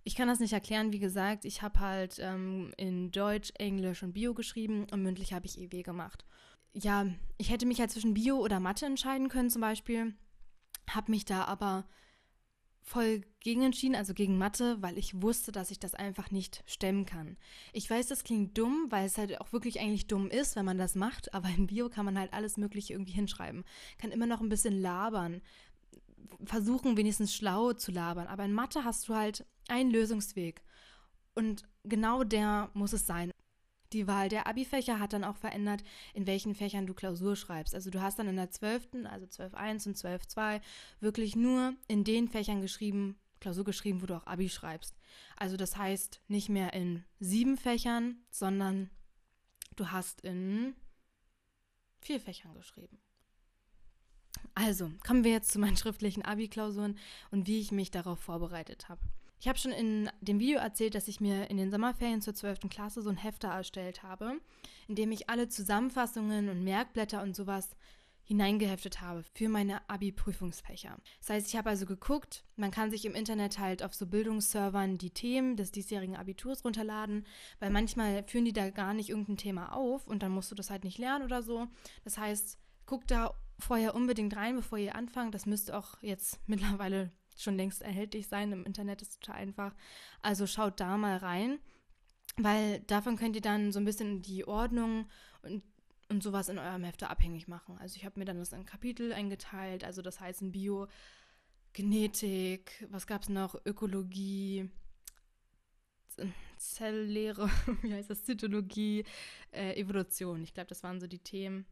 Ich 0.08 0.16
kann 0.16 0.28
das 0.28 0.40
nicht 0.40 0.54
erklären, 0.54 0.94
wie 0.94 1.00
gesagt, 1.00 1.46
ich 1.46 1.64
habe 1.64 1.80
halt 1.80 2.20
ähm, 2.20 2.72
in 2.78 3.12
Deutsch, 3.12 3.52
Englisch 3.58 4.04
und 4.04 4.14
Bio 4.14 4.36
geschrieben 4.36 4.86
und 4.92 5.02
mündlich 5.02 5.34
habe 5.34 5.48
ich 5.48 5.60
EW 5.60 5.82
gemacht. 5.82 6.26
Ja, 6.74 7.08
ich 7.40 7.50
hätte 7.50 7.66
mich 7.66 7.80
halt 7.80 7.90
zwischen 7.90 8.14
Bio 8.14 8.38
oder 8.38 8.60
Mathe 8.60 8.86
entscheiden 8.86 9.30
können 9.30 9.50
zum 9.50 9.62
Beispiel, 9.62 10.14
habe 10.88 11.10
mich 11.10 11.26
da 11.26 11.46
aber 11.46 11.88
voll 12.84 13.22
gegen 13.40 13.64
entschieden, 13.64 13.96
also 13.96 14.14
gegen 14.14 14.38
Mathe, 14.38 14.80
weil 14.80 15.00
ich 15.00 15.24
wusste, 15.24 15.52
dass 15.52 15.72
ich 15.72 15.80
das 15.80 15.96
einfach 15.96 16.30
nicht 16.30 16.64
stemmen 16.68 17.08
kann. 17.08 17.36
Ich 17.74 17.90
weiß, 17.90 18.06
das 18.08 18.24
klingt 18.24 18.56
dumm, 18.60 18.86
weil 18.92 19.08
es 19.08 19.18
halt 19.18 19.42
auch 19.42 19.54
wirklich 19.54 19.80
eigentlich 19.80 20.06
dumm 20.06 20.30
ist, 20.30 20.56
wenn 20.56 20.66
man 20.66 20.78
das 20.78 20.94
macht, 20.94 21.34
aber 21.34 21.50
im 21.58 21.66
Bio 21.66 21.90
kann 21.90 22.06
man 22.06 22.20
halt 22.20 22.32
alles 22.32 22.58
Mögliche 22.58 22.94
irgendwie 22.94 23.14
hinschreiben. 23.14 23.64
Kann 23.98 24.12
immer 24.12 24.28
noch 24.28 24.40
ein 24.40 24.50
bisschen 24.50 24.80
labern. 24.80 25.42
versuchen, 26.44 26.98
wenigstens 26.98 27.34
schlau 27.34 27.74
zu 27.74 27.92
labern. 27.92 28.28
Aber 28.28 28.46
in 28.46 28.54
Mathe 28.54 28.84
hast 28.84 29.08
du 29.10 29.16
halt 29.16 29.46
einen 29.68 29.92
Lösungsweg. 29.92 30.62
Und 31.34 31.64
genau 31.84 32.24
der 32.24 32.70
muss 32.74 32.94
es 32.94 33.06
sein. 33.06 33.32
Die 33.94 34.08
Wahl 34.08 34.30
der 34.30 34.48
Abi-Fächer 34.48 35.00
hat 35.00 35.14
dann 35.14 35.24
auch 35.24 35.38
verändert, 35.38 35.84
in 36.14 36.28
welchen 36.28 36.56
Fächern 36.56 36.88
du 36.88 36.94
Klausur 36.94 37.36
schreibst. 37.36 37.76
Also 37.76 37.90
du 37.90 38.02
hast 38.02 38.20
dann 38.20 38.28
in 38.28 38.36
der 38.36 38.52
12., 38.52 38.90
also 39.06 39.26
12.1 39.26 39.88
und 39.88 39.98
12.2, 39.98 40.62
wirklich 41.00 41.36
nur 41.36 41.76
in 41.88 42.04
den 42.04 42.28
Fächern 42.28 42.62
geschrieben, 42.62 43.18
Klausur 43.40 43.64
geschrieben, 43.64 44.02
wo 44.02 44.06
du 44.06 44.16
auch 44.16 44.26
Abi 44.26 44.50
schreibst. 44.50 44.98
Also 45.38 45.56
das 45.56 45.78
heißt 45.78 46.22
nicht 46.28 46.50
mehr 46.50 46.74
in 46.74 47.04
sieben 47.20 47.58
Fächern, 47.58 48.18
sondern 48.32 48.90
du 49.76 49.92
hast 49.92 50.22
in 50.22 50.76
vier 52.02 52.20
Fächern 52.20 52.54
geschrieben. 52.54 53.00
Also, 54.54 54.92
kommen 55.06 55.24
wir 55.24 55.32
jetzt 55.32 55.52
zu 55.52 55.60
meinen 55.60 55.78
schriftlichen 55.78 56.24
Abi-Klausuren 56.24 56.98
und 57.32 57.48
wie 57.48 57.60
ich 57.60 57.72
mich 57.72 57.92
darauf 57.92 58.20
vorbereitet 58.20 58.90
habe. 58.90 59.02
Ich 59.40 59.48
habe 59.48 59.60
schon 59.60 59.72
in 59.72 60.10
dem 60.22 60.40
Video 60.40 60.60
erzählt, 60.60 60.96
dass 60.96 61.08
ich 61.08 61.20
mir 61.20 61.50
in 61.50 61.58
den 61.58 61.72
Sommerferien 61.72 62.22
zur 62.22 62.34
12. 62.34 62.62
Klasse 62.70 63.02
so 63.02 63.10
ein 63.10 63.18
Hefter 63.18 63.50
erstellt 63.50 64.04
habe, 64.04 64.40
in 64.88 64.96
dem 64.96 65.12
ich 65.12 65.30
alle 65.30 65.50
Zusammenfassungen 65.50 66.50
und 66.50 66.64
Merkblätter 66.64 67.22
und 67.22 67.36
sowas 67.36 67.76
hineingeheftet 68.26 69.02
habe 69.02 69.24
für 69.34 69.50
meine 69.50 69.88
Abi-Prüfungsfächer. 69.88 70.98
Das 71.20 71.30
heißt, 71.30 71.48
ich 71.48 71.56
habe 71.56 71.70
also 71.70 71.86
geguckt, 71.86 72.44
man 72.56 72.72
kann 72.72 72.90
sich 72.90 73.06
im 73.06 73.14
Internet 73.14 73.60
halt 73.60 73.84
auf 73.84 73.94
so 73.94 74.08
Bildungsservern 74.08 74.98
die 74.98 75.12
Themen 75.12 75.56
des 75.58 75.72
diesjährigen 75.72 76.16
Abiturs 76.16 76.66
runterladen, 76.66 77.26
weil 77.60 77.70
manchmal 77.70 78.24
führen 78.24 78.46
die 78.46 78.54
da 78.54 78.72
gar 78.72 78.96
nicht 78.96 79.10
irgendein 79.10 79.38
Thema 79.38 79.74
auf 79.74 80.08
und 80.08 80.24
dann 80.24 80.32
musst 80.32 80.50
du 80.50 80.56
das 80.56 80.72
halt 80.72 80.84
nicht 80.84 80.98
lernen 80.98 81.24
oder 81.24 81.44
so. 81.44 81.68
Das 82.04 82.18
heißt, 82.18 82.58
guck 82.88 83.08
da 83.08 83.36
vorher 83.60 83.94
unbedingt 83.94 84.36
rein, 84.36 84.56
bevor 84.56 84.80
ihr 84.80 84.96
anfangt. 84.96 85.36
Das 85.36 85.46
müsste 85.46 85.78
auch 85.78 86.02
jetzt 86.02 86.40
mittlerweile 86.48 87.12
schon 87.36 87.58
längst 87.58 87.82
erhältlich 87.82 88.28
sein. 88.28 88.52
Im 88.52 88.66
Internet 88.66 89.02
ist 89.02 89.22
total 89.22 89.42
einfach. 89.42 89.74
Also 90.22 90.48
schaut 90.48 90.80
da 90.80 90.98
mal 90.98 91.18
rein, 91.18 91.60
weil 92.38 92.80
davon 92.82 93.18
könnt 93.18 93.36
ihr 93.36 93.42
dann 93.42 93.72
so 93.72 93.80
ein 93.80 93.86
bisschen 93.86 94.22
die 94.22 94.48
Ordnung 94.48 95.08
und 95.42 95.64
und 96.10 96.22
sowas 96.22 96.50
in 96.50 96.60
eurem 96.60 96.84
Hefte 96.84 97.10
abhängig 97.10 97.48
machen. 97.48 97.78
Also 97.80 97.96
ich 97.98 98.06
habe 98.06 98.20
mir 98.20 98.26
dann 98.26 98.38
das 98.38 98.54
in 98.54 98.66
Kapitel 98.66 99.12
eingeteilt, 99.14 99.84
also 99.84 100.02
das 100.02 100.20
heißt 100.20 100.42
in 100.42 100.52
Bio, 100.52 100.88
Genetik, 101.74 102.86
was 102.90 103.08
gab 103.08 103.24
es 103.24 103.30
noch, 103.30 103.56
Ökologie, 103.66 104.70
Zelllehre, 106.58 107.50
wie 107.82 107.94
heißt 107.94 108.10
das, 108.10 108.24
Zytologie, 108.24 109.04
äh, 109.52 109.80
Evolution. 109.80 110.42
Ich 110.44 110.54
glaube, 110.54 110.68
das 110.68 110.84
waren 110.84 111.00
so 111.00 111.08
die 111.08 111.20
Themen. 111.20 111.66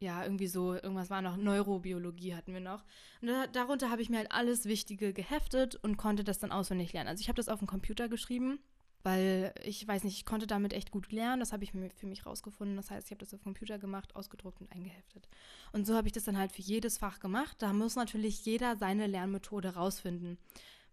Ja, 0.00 0.22
irgendwie 0.22 0.46
so, 0.46 0.74
irgendwas 0.74 1.10
war 1.10 1.22
noch, 1.22 1.36
Neurobiologie 1.36 2.34
hatten 2.34 2.52
wir 2.52 2.60
noch. 2.60 2.84
Und 3.20 3.28
da, 3.28 3.46
darunter 3.48 3.90
habe 3.90 4.00
ich 4.00 4.10
mir 4.10 4.18
halt 4.18 4.30
alles 4.30 4.66
Wichtige 4.66 5.12
geheftet 5.12 5.74
und 5.74 5.96
konnte 5.96 6.22
das 6.22 6.38
dann 6.38 6.52
auswendig 6.52 6.92
lernen. 6.92 7.08
Also 7.08 7.20
ich 7.20 7.28
habe 7.28 7.36
das 7.36 7.48
auf 7.48 7.58
dem 7.58 7.66
Computer 7.66 8.08
geschrieben 8.08 8.60
weil 9.02 9.54
ich 9.62 9.86
weiß 9.86 10.04
nicht, 10.04 10.16
ich 10.16 10.26
konnte 10.26 10.46
damit 10.46 10.72
echt 10.72 10.90
gut 10.90 11.12
lernen. 11.12 11.40
Das 11.40 11.52
habe 11.52 11.64
ich 11.64 11.72
für 11.72 12.06
mich 12.06 12.26
rausgefunden. 12.26 12.76
Das 12.76 12.90
heißt, 12.90 13.06
ich 13.06 13.10
habe 13.10 13.20
das 13.20 13.32
auf 13.32 13.42
Computer 13.42 13.78
gemacht, 13.78 14.14
ausgedruckt 14.16 14.60
und 14.60 14.70
eingeheftet. 14.72 15.28
Und 15.72 15.86
so 15.86 15.94
habe 15.94 16.08
ich 16.08 16.12
das 16.12 16.24
dann 16.24 16.38
halt 16.38 16.52
für 16.52 16.62
jedes 16.62 16.98
Fach 16.98 17.20
gemacht. 17.20 17.56
Da 17.60 17.72
muss 17.72 17.96
natürlich 17.96 18.44
jeder 18.44 18.76
seine 18.76 19.06
Lernmethode 19.06 19.74
rausfinden. 19.74 20.38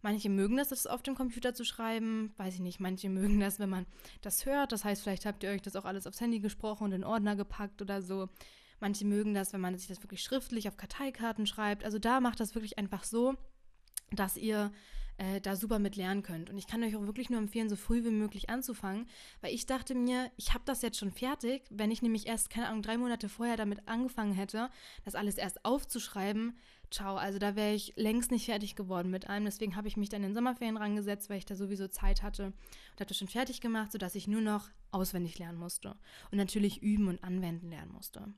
Manche 0.02 0.30
mögen 0.30 0.58
das, 0.58 0.70
das 0.70 0.86
auf 0.86 1.02
dem 1.02 1.16
Computer 1.16 1.56
zu 1.56 1.66
schreiben, 1.66 2.32
weiß 2.38 2.54
ich 2.54 2.60
nicht. 2.60 2.80
Manche 2.80 3.10
mögen 3.10 3.40
das, 3.40 3.58
wenn 3.60 3.70
man 3.70 3.88
das 4.22 4.46
hört. 4.46 4.72
Das 4.72 4.86
heißt, 4.86 5.02
vielleicht 5.02 5.26
habt 5.26 5.44
ihr 5.44 5.50
euch 5.50 5.64
das 5.64 5.76
auch 5.76 5.86
alles 5.86 6.06
aufs 6.06 6.22
Handy 6.22 6.40
gesprochen 6.40 6.86
und 6.86 6.92
in 6.92 7.04
Ordner 7.04 7.36
gepackt 7.36 7.82
oder 7.82 8.02
so. 8.04 8.30
Manche 8.79 9.05
mögen 9.05 9.34
das, 9.34 9.53
wenn 9.53 9.62
man 9.62 9.77
sich 9.77 9.88
das 9.88 10.03
wirklich 10.03 10.22
schriftlich 10.22 10.67
auf 10.67 10.77
Karteikarten 10.77 11.48
schreibt. 11.48 11.84
Also 11.84 12.00
da 12.00 12.20
macht 12.20 12.39
das 12.39 12.55
wirklich 12.55 12.77
einfach 12.77 13.03
so, 13.03 13.36
dass 14.12 14.38
ihr 14.38 14.72
äh, 15.17 15.39
da 15.41 15.55
super 15.55 15.79
mit 15.79 15.96
lernen 15.96 16.24
könnt. 16.24 16.50
Und 16.50 16.58
ich 16.58 16.67
kann 16.67 16.84
euch 16.84 16.96
auch 16.96 17.05
wirklich 17.05 17.29
nur 17.29 17.39
empfehlen, 17.39 17.70
so 17.70 17.75
früh 17.75 18.03
wie 18.03 18.12
möglich 18.12 18.50
anzufangen, 18.50 19.08
weil 19.41 19.53
ich 19.53 19.65
dachte 19.65 19.96
mir, 19.96 20.32
ich 20.38 20.53
habe 20.53 20.63
das 20.65 20.82
jetzt 20.82 20.98
schon 20.98 21.12
fertig. 21.12 21.63
Wenn 21.70 21.91
ich 21.91 22.01
nämlich 22.01 22.27
erst, 22.27 22.50
keine 22.50 22.67
Ahnung, 22.67 22.82
drei 22.82 22.98
Monate 22.98 23.29
vorher 23.29 23.58
damit 23.58 23.88
angefangen 23.88 24.34
hätte, 24.34 24.70
das 25.03 25.15
alles 25.15 25.38
erst 25.38 25.63
aufzuschreiben, 25.63 26.58
ciao, 26.91 27.15
also 27.15 27.39
da 27.39 27.55
wäre 27.55 27.74
ich 27.74 27.94
längst 27.96 28.32
nicht 28.32 28.46
fertig 28.46 28.75
geworden 28.75 29.10
mit 29.10 29.29
allem. 29.29 29.46
Deswegen 29.46 29.75
habe 29.75 29.88
ich 29.88 29.98
mich 29.98 30.10
dann 30.10 30.22
in 30.22 30.29
den 30.29 30.36
Sommerferien 30.36 30.77
rangesetzt, 30.77 31.29
weil 31.29 31.38
ich 31.38 31.46
da 31.46 31.55
sowieso 31.55 31.88
Zeit 31.88 32.21
hatte 32.21 32.47
und 32.47 33.00
habe 33.00 33.06
das 33.06 33.17
schon 33.17 33.28
fertig 33.28 33.62
gemacht, 33.62 33.91
sodass 33.91 34.15
ich 34.15 34.28
nur 34.28 34.41
noch 34.41 34.69
auswendig 34.91 35.39
lernen 35.39 35.58
musste 35.58 35.95
und 36.32 36.38
natürlich 36.38 36.82
üben 36.82 37.08
und 37.08 37.23
anwenden 37.23 37.69
lernen 37.69 37.91
musste. 37.91 38.34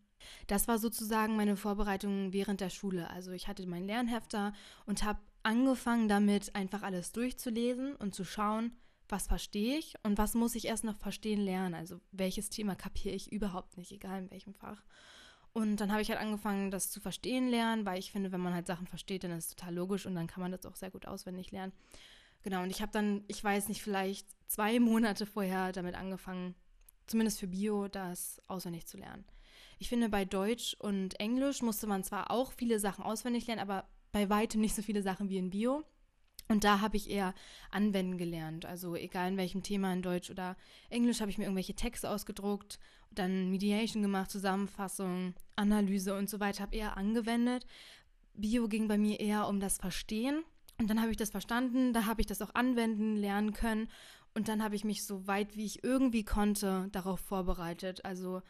Das 0.48 0.68
war 0.68 0.80
sozusagen 0.80 1.36
meine 1.36 1.58
Vorbereitung 1.58 2.34
während 2.34 2.62
der 2.62 2.70
Schule. 2.70 3.10
Also 3.10 3.32
ich 3.32 3.48
hatte 3.48 3.66
mein 3.68 3.86
Lernhefter 3.86 4.54
und 4.86 5.04
habe 5.04 5.20
angefangen 5.44 6.08
damit, 6.08 6.56
einfach 6.56 6.84
alles 6.84 7.12
durchzulesen 7.12 7.96
und 7.96 8.14
zu 8.14 8.24
schauen, 8.24 8.72
was 9.10 9.28
verstehe 9.28 9.78
ich 9.78 9.96
und 10.04 10.18
was 10.18 10.34
muss 10.34 10.56
ich 10.56 10.66
erst 10.66 10.84
noch 10.84 10.98
verstehen 10.98 11.40
lernen. 11.40 11.74
Also 11.74 12.02
welches 12.12 12.50
Thema 12.50 12.76
kapiere 12.76 13.16
ich 13.16 13.32
überhaupt 13.32 13.78
nicht, 13.78 13.92
egal 13.92 14.20
in 14.20 14.32
welchem 14.32 14.54
Fach. 14.54 14.84
Und 15.54 15.78
dann 15.78 15.92
habe 15.92 16.02
ich 16.02 16.10
halt 16.10 16.20
angefangen, 16.20 16.70
das 16.70 16.92
zu 16.92 17.00
verstehen 17.00 17.48
lernen, 17.48 17.86
weil 17.86 17.98
ich 17.98 18.12
finde, 18.12 18.32
wenn 18.32 18.42
man 18.42 18.54
halt 18.54 18.68
Sachen 18.68 18.86
versteht, 18.86 19.24
dann 19.24 19.32
ist 19.32 19.46
es 19.46 19.56
total 19.56 19.74
logisch 19.74 20.06
und 20.06 20.14
dann 20.14 20.28
kann 20.28 20.42
man 20.42 20.52
das 20.52 20.66
auch 20.66 20.76
sehr 20.76 20.92
gut 20.92 21.06
auswendig 21.06 21.52
lernen. 21.52 21.74
Genau, 22.44 22.62
und 22.62 22.70
ich 22.70 22.82
habe 22.82 22.92
dann, 22.92 23.24
ich 23.28 23.44
weiß 23.44 23.68
nicht, 23.68 23.82
vielleicht 23.82 24.28
zwei 24.48 24.80
Monate 24.80 25.26
vorher 25.26 25.72
damit 25.72 25.96
angefangen, 25.96 26.56
zumindest 27.08 27.40
für 27.40 27.48
Bio, 27.48 27.88
das 27.88 28.42
auswendig 28.48 28.86
zu 28.86 28.98
lernen. 28.98 29.26
Ich 29.80 29.90
finde, 29.90 30.10
bei 30.10 30.26
Deutsch 30.26 30.76
und 30.80 31.20
Englisch 31.20 31.62
musste 31.62 31.88
man 31.88 32.04
zwar 32.04 32.32
auch 32.32 32.52
viele 32.52 32.80
Sachen 32.80 33.04
auswendig 33.04 33.48
lernen, 33.48 33.62
aber 33.62 33.88
bei 34.12 34.30
weitem 34.30 34.62
nicht 34.62 34.76
so 34.76 34.82
viele 34.82 35.02
Sachen 35.02 35.30
wie 35.30 35.38
in 35.38 35.50
Bio. 35.50 35.84
Und 36.50 36.64
da 36.64 36.80
habe 36.80 36.96
ich 36.98 37.10
eher 37.10 37.34
anwenden 37.72 38.18
gelernt. 38.18 38.66
Also 38.66 38.96
egal 38.96 39.30
in 39.30 39.38
welchem 39.38 39.64
Thema 39.64 39.92
in 39.92 40.02
Deutsch 40.02 40.30
oder 40.30 40.56
Englisch 40.90 41.20
habe 41.20 41.30
ich 41.30 41.38
mir 41.38 41.44
irgendwelche 41.44 41.76
Texte 41.76 42.10
ausgedruckt, 42.10 42.80
dann 43.12 43.52
Mediation 43.52 44.02
gemacht, 44.02 44.32
Zusammenfassung, 44.32 45.34
Analyse 45.56 46.16
und 46.16 46.30
so 46.30 46.40
weiter, 46.40 46.64
habe 46.64 46.76
eher 46.76 46.98
angewendet. 46.98 47.66
Bio 48.34 48.68
ging 48.68 48.88
bei 48.88 48.98
mir 48.98 49.20
eher 49.20 49.48
um 49.48 49.60
das 49.60 49.78
Verstehen. 49.78 50.44
Und 50.80 50.90
dann 50.90 51.02
habe 51.02 51.12
ich 51.12 51.18
das 51.18 51.32
verstanden, 51.32 51.92
da 51.92 52.06
habe 52.06 52.22
ich 52.22 52.28
das 52.28 52.42
auch 52.42 52.54
anwenden, 52.54 53.16
lernen 53.16 53.52
können. 53.52 53.90
Und 54.36 54.48
dann 54.48 54.64
habe 54.64 54.76
ich 54.76 54.84
mich 54.84 55.04
so 55.04 55.26
weit 55.28 55.56
wie 55.58 55.66
ich 55.66 55.84
irgendwie 55.84 56.24
konnte 56.24 56.88
darauf 56.92 57.20
vorbereitet. 57.20 58.06
Also 58.06 58.42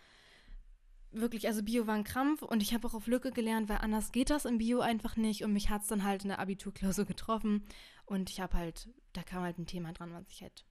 wirklich, 1.12 1.48
also 1.48 1.64
Bio 1.64 1.88
war 1.88 1.96
ein 1.96 2.04
Krampf 2.04 2.42
und 2.42 2.62
ich 2.62 2.74
habe 2.74 2.88
auch 2.88 2.94
auf 2.94 3.08
Lücke 3.08 3.32
gelernt, 3.32 3.70
weil 3.70 3.78
anders 3.78 4.12
geht 4.12 4.30
das 4.30 4.46
im 4.46 4.58
Bio 4.58 4.80
einfach 4.80 5.16
nicht 5.16 5.44
und 5.44 5.54
mich 5.54 5.70
hat 5.70 5.82
es 5.82 5.88
dann 5.88 6.04
halt 6.04 6.24
in 6.24 6.30
der 6.30 6.40
Abiturklausur 6.40 7.06
getroffen 7.06 7.64
und 8.06 8.30
ich 8.30 8.40
habe 8.40 8.58
halt, 8.58 8.90
da 9.14 9.24
kam 9.24 9.44
halt 9.44 9.58
ein 9.58 9.66
Thema 9.66 9.94
dran, 9.94 10.14
was 10.14 10.30
ich 10.30 10.42
halt 10.42 10.66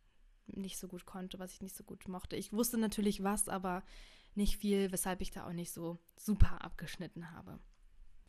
nicht 0.47 0.79
so 0.79 0.89
gut 0.89 1.07
konnte, 1.07 1.39
was 1.39 1.53
ich 1.53 1.63
nicht 1.63 1.75
so 1.75 1.85
gut 1.85 2.07
mochte. 2.09 2.37
Ich 2.37 2.53
wusste 2.53 2.79
natürlich 2.79 3.23
was, 3.23 3.49
aber 3.49 3.83
nicht 4.35 4.59
viel, 4.59 4.93
weshalb 4.93 5.21
ich 5.21 5.31
da 5.31 5.47
auch 5.47 5.53
nicht 5.53 5.73
so 5.73 5.99
super 6.17 6.63
abgeschnitten 6.63 7.33
habe. 7.33 7.59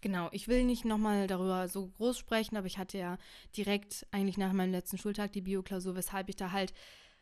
Genau, 0.02 0.30
ich 0.32 0.48
will 0.48 0.64
nicht 0.64 0.86
nochmal 0.86 1.28
darüber 1.28 1.68
so 1.68 1.88
groß 1.88 2.18
sprechen, 2.18 2.56
aber 2.56 2.68
ich 2.68 2.78
hatte 2.78 2.98
ja 2.98 3.18
direkt 3.56 4.06
eigentlich 4.12 4.38
nach 4.38 4.54
meinem 4.54 4.72
letzten 4.72 4.98
Schultag 4.98 5.34
die 5.34 5.42
Bio-Klausur, 5.42 5.96
weshalb 5.96 6.30
ich 6.30 6.36
da 6.36 6.52
halt 6.52 6.74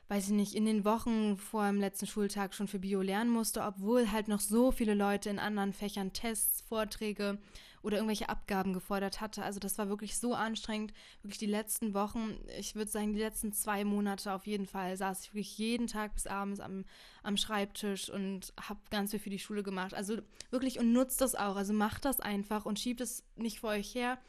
weiß 0.07 0.27
ich 0.27 0.33
nicht, 0.33 0.53
in 0.53 0.65
den 0.65 0.85
Wochen 0.85 1.37
vor 1.37 1.65
dem 1.65 1.79
letzten 1.79 2.05
Schultag 2.05 2.53
schon 2.53 2.67
für 2.67 2.79
Bio 2.79 3.01
lernen 3.01 3.31
musste, 3.31 3.63
obwohl 3.63 4.11
halt 4.11 4.27
noch 4.27 4.39
so 4.39 4.71
viele 4.71 4.93
Leute 4.93 5.29
in 5.29 5.39
anderen 5.39 5.73
Fächern 5.73 6.13
Tests, 6.13 6.61
Vorträge 6.61 7.39
oder 7.81 7.97
irgendwelche 7.97 8.29
Abgaben 8.29 8.73
gefordert 8.73 9.19
hatte. 9.21 9.43
Also 9.43 9.59
das 9.59 9.77
war 9.77 9.89
wirklich 9.89 10.17
so 10.17 10.33
anstrengend. 10.33 10.93
Wirklich 11.21 11.39
die 11.39 11.45
letzten 11.45 11.93
Wochen, 11.93 12.37
ich 12.57 12.75
würde 12.75 12.89
sagen, 12.89 13.13
die 13.13 13.19
letzten 13.19 13.51
zwei 13.51 13.83
Monate 13.83 14.33
auf 14.33 14.45
jeden 14.45 14.67
Fall, 14.67 14.95
saß 14.95 15.23
ich 15.23 15.33
wirklich 15.33 15.57
jeden 15.57 15.87
Tag 15.87 16.13
bis 16.13 16.27
abends 16.27 16.59
am, 16.59 16.85
am 17.23 17.37
Schreibtisch 17.37 18.09
und 18.09 18.53
habe 18.59 18.79
ganz 18.91 19.11
viel 19.11 19.19
für 19.19 19.29
die 19.29 19.39
Schule 19.39 19.63
gemacht. 19.63 19.93
Also 19.93 20.17
wirklich 20.51 20.79
und 20.79 20.93
nutzt 20.93 21.21
das 21.21 21.35
auch. 21.35 21.55
Also 21.55 21.73
macht 21.73 22.05
das 22.05 22.19
einfach 22.19 22.65
und 22.65 22.79
schiebt 22.79 23.01
es 23.01 23.23
nicht 23.35 23.59
vor 23.59 23.71
euch 23.71 23.93
her. 23.95 24.19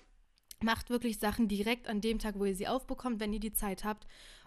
Macht 0.62 0.88
wirklich 0.88 1.18
Sachen 1.18 1.48
direkt 1.48 1.86
an 1.86 2.00
dem 2.00 2.18
Tag, 2.18 2.38
wo 2.38 2.46
ihr 2.46 2.54
sie 2.54 2.68
aufbekommt, 2.68 3.20
wenn 3.20 3.32
ihr 3.32 3.40
die 3.40 3.52
Zeit 3.52 3.84
habt 3.84 4.06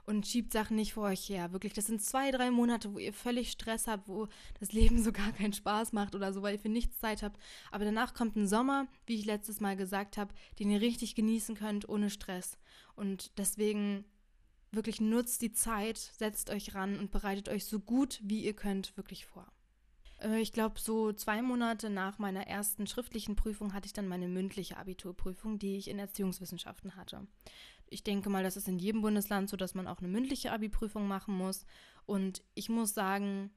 und 0.10 0.26
schiebt 0.26 0.52
Sachen 0.52 0.76
nicht 0.76 0.94
vor 0.94 1.04
euch 1.04 1.30
her. 1.30 1.54
Wirklich, 1.54 1.74
das 1.74 1.86
sind 1.86 2.02
zwei, 2.02 2.32
drei 2.32 2.50
Monate, 2.50 2.92
wo 2.96 2.98
ihr 2.98 3.14
völlig 3.14 3.52
Stress 3.52 3.86
habt, 3.86 4.08
wo 4.08 4.28
das 4.60 4.72
Leben 4.72 5.00
so 5.04 5.12
gar 5.12 5.32
keinen 5.32 5.54
Spaß 5.54 5.94
macht 5.94 6.16
oder 6.16 6.34
so, 6.34 6.42
weil 6.42 6.56
ihr 6.56 6.60
für 6.60 6.68
nichts 6.68 7.00
Zeit 7.00 7.22
habt. 7.22 7.40
Aber 7.72 7.86
danach 7.86 8.16
kommt 8.16 8.36
ein 8.36 8.48
Sommer, 8.48 8.88
wie 9.06 9.14
ich 9.14 9.26
letztes 9.26 9.60
Mal 9.60 9.78
gesagt 9.78 10.18
habe, 10.18 10.34
den 10.58 10.72
ihr 10.72 10.82
richtig 10.82 11.14
genießen 11.14 11.54
könnt, 11.54 11.88
ohne 11.88 12.10
Stress. 12.10 12.58
Und 12.96 13.38
deswegen 13.38 14.04
wirklich 14.72 15.00
nutzt 15.00 15.44
die 15.44 15.52
Zeit, 15.52 16.00
setzt 16.00 16.50
euch 16.50 16.74
ran 16.74 16.98
und 16.98 17.12
bereitet 17.12 17.48
euch 17.48 17.66
so 17.66 17.80
gut 17.80 18.20
wie 18.24 18.44
ihr 18.44 18.54
könnt 18.54 18.98
wirklich 18.98 19.28
vor. 19.28 19.46
Äh, 20.22 20.40
ich 20.40 20.54
glaube, 20.54 20.80
so 20.80 21.14
zwei 21.14 21.44
Monate 21.44 21.92
nach 21.92 22.18
meiner 22.18 22.48
ersten 22.48 22.88
schriftlichen 22.88 23.36
Prüfung 23.36 23.74
hatte 23.74 23.86
ich 23.86 23.94
dann 23.94 24.08
meine 24.08 24.28
mündliche 24.28 24.78
Abiturprüfung, 24.78 25.60
die 25.60 25.78
ich 25.78 25.88
in 25.88 26.00
Erziehungswissenschaften 26.00 26.96
hatte. 26.96 27.28
Ich 27.90 28.04
denke 28.04 28.30
mal, 28.30 28.44
das 28.44 28.58
ist 28.58 28.68
in 28.68 28.80
jedem 28.80 29.02
Bundesland 29.02 29.50
so, 29.50 29.58
dass 29.58 29.76
man 29.76 29.88
auch 29.88 30.00
eine 30.00 30.08
mündliche 30.08 30.52
Abi-Prüfung 30.52 31.08
machen 31.08 31.36
muss. 31.36 31.66
Und 32.06 32.44
ich 32.56 32.70
muss 32.70 32.94
sagen, 32.94 33.52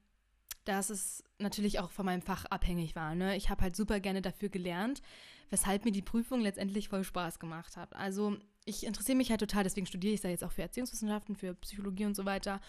dass 0.64 0.90
es 0.90 1.25
natürlich 1.38 1.81
auch 1.81 1.90
von 1.90 2.07
meinem 2.07 2.23
Fach 2.23 2.45
abhängig 2.47 2.95
war. 2.95 3.14
Ne? 3.14 3.37
Ich 3.37 3.51
habe 3.51 3.62
halt 3.62 3.77
super 3.77 4.01
gerne 4.01 4.23
dafür 4.23 4.49
gelernt. 4.49 5.03
weshalb 5.51 5.85
mir 5.85 5.92
die 5.92 6.01
Prüfung 6.01 6.40
letztendlich 6.40 6.88
voll 6.88 7.05
Spaß 7.05 7.38
gemacht 7.38 7.77
hat. 7.77 7.95
Also 7.95 8.38
ich 8.64 8.87
interessiere 8.87 9.18
mich 9.18 9.31
halt 9.31 9.40
total, 9.40 9.64
deswegen 9.64 9.87
studiere 9.87 10.14
ich 10.14 10.23
da 10.23 10.29
jetzt 10.29 10.45
auch 10.45 10.53
für 10.53 10.62
Erziehungswissenschaften, 10.62 11.37
für 11.37 11.55
Psychologie 11.55 12.07
und 12.07 12.16
so 12.16 12.25
weiter. 12.25 12.61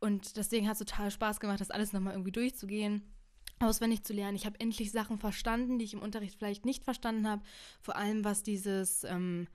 Und 0.00 0.36
deswegen 0.36 0.66
hat 0.66 0.72
es 0.72 0.80
total 0.80 1.12
Spaß 1.12 1.38
gemacht, 1.38 1.60
das 1.60 1.70
alles 1.70 1.92
nochmal 1.92 2.14
irgendwie 2.14 2.32
durchzugehen 2.32 3.02
auswendig 3.62 4.04
zu 4.04 4.12
lernen. 4.12 4.36
Ich 4.36 4.46
habe 4.46 4.60
endlich 4.60 4.90
Sachen 4.90 5.18
verstanden, 5.18 5.78
die 5.78 5.84
ich 5.84 5.94
im 5.94 6.02
Unterricht 6.02 6.36
vielleicht 6.36 6.64
nicht 6.64 6.84
verstanden 6.84 7.28
habe. 7.28 7.42
Vor 7.80 7.96
allem 7.96 8.24
was 8.24 8.42
dieses 8.42 9.04
ähm, 9.04 9.46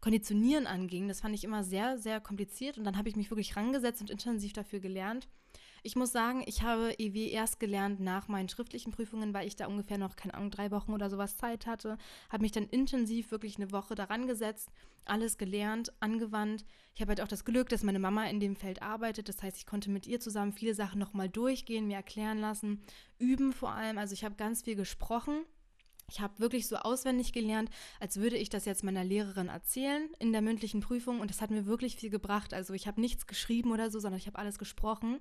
Konditionieren 0.00 0.66
anging. 0.66 1.08
Das 1.08 1.20
fand 1.20 1.34
ich 1.34 1.44
immer 1.44 1.64
sehr, 1.64 1.98
sehr 1.98 2.20
kompliziert. 2.20 2.78
Und 2.78 2.84
dann 2.84 2.96
habe 2.96 3.08
ich 3.08 3.16
mich 3.16 3.30
wirklich 3.30 3.56
rangesetzt 3.56 4.00
und 4.00 4.10
intensiv 4.10 4.52
dafür 4.52 4.80
gelernt. 4.80 5.28
Ich 5.82 5.96
muss 5.96 6.12
sagen, 6.12 6.42
ich 6.46 6.62
habe 6.62 6.94
EW 6.98 7.28
erst 7.30 7.60
gelernt 7.60 8.00
nach 8.00 8.28
meinen 8.28 8.48
schriftlichen 8.48 8.92
Prüfungen, 8.92 9.32
weil 9.32 9.46
ich 9.46 9.56
da 9.56 9.66
ungefähr 9.66 9.98
noch, 9.98 10.16
keine 10.16 10.34
Ahnung, 10.34 10.50
drei 10.50 10.70
Wochen 10.70 10.92
oder 10.92 11.08
sowas 11.08 11.36
Zeit 11.36 11.66
hatte. 11.66 11.98
Habe 12.30 12.42
mich 12.42 12.52
dann 12.52 12.68
intensiv 12.68 13.30
wirklich 13.30 13.56
eine 13.56 13.70
Woche 13.70 13.94
daran 13.94 14.26
gesetzt, 14.26 14.70
alles 15.04 15.38
gelernt, 15.38 15.92
angewandt. 16.00 16.64
Ich 16.94 17.00
habe 17.00 17.10
halt 17.10 17.20
auch 17.20 17.28
das 17.28 17.44
Glück, 17.44 17.68
dass 17.68 17.84
meine 17.84 18.00
Mama 18.00 18.26
in 18.26 18.40
dem 18.40 18.56
Feld 18.56 18.82
arbeitet. 18.82 19.28
Das 19.28 19.42
heißt, 19.42 19.56
ich 19.56 19.66
konnte 19.66 19.90
mit 19.90 20.06
ihr 20.06 20.20
zusammen 20.20 20.52
viele 20.52 20.74
Sachen 20.74 20.98
nochmal 20.98 21.28
durchgehen, 21.28 21.86
mir 21.86 21.96
erklären 21.96 22.38
lassen, 22.38 22.82
üben 23.18 23.52
vor 23.52 23.70
allem. 23.70 23.98
Also 23.98 24.14
ich 24.14 24.24
habe 24.24 24.34
ganz 24.34 24.62
viel 24.62 24.74
gesprochen 24.74 25.44
ich 26.10 26.20
habe 26.20 26.38
wirklich 26.38 26.66
so 26.66 26.76
auswendig 26.76 27.32
gelernt, 27.32 27.70
als 28.00 28.16
würde 28.16 28.36
ich 28.36 28.48
das 28.48 28.64
jetzt 28.64 28.82
meiner 28.82 29.04
Lehrerin 29.04 29.48
erzählen 29.48 30.08
in 30.18 30.32
der 30.32 30.42
mündlichen 30.42 30.80
Prüfung 30.80 31.20
und 31.20 31.30
das 31.30 31.40
hat 31.40 31.50
mir 31.50 31.66
wirklich 31.66 31.96
viel 31.96 32.10
gebracht. 32.10 32.54
Also 32.54 32.74
ich 32.74 32.86
habe 32.86 33.00
nichts 33.00 33.26
geschrieben 33.26 33.72
oder 33.72 33.90
so, 33.90 34.00
sondern 34.00 34.18
ich 34.18 34.26
habe 34.26 34.38
alles 34.38 34.58
gesprochen, 34.58 35.20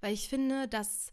weil 0.00 0.14
ich 0.14 0.28
finde, 0.28 0.68
dass 0.68 1.12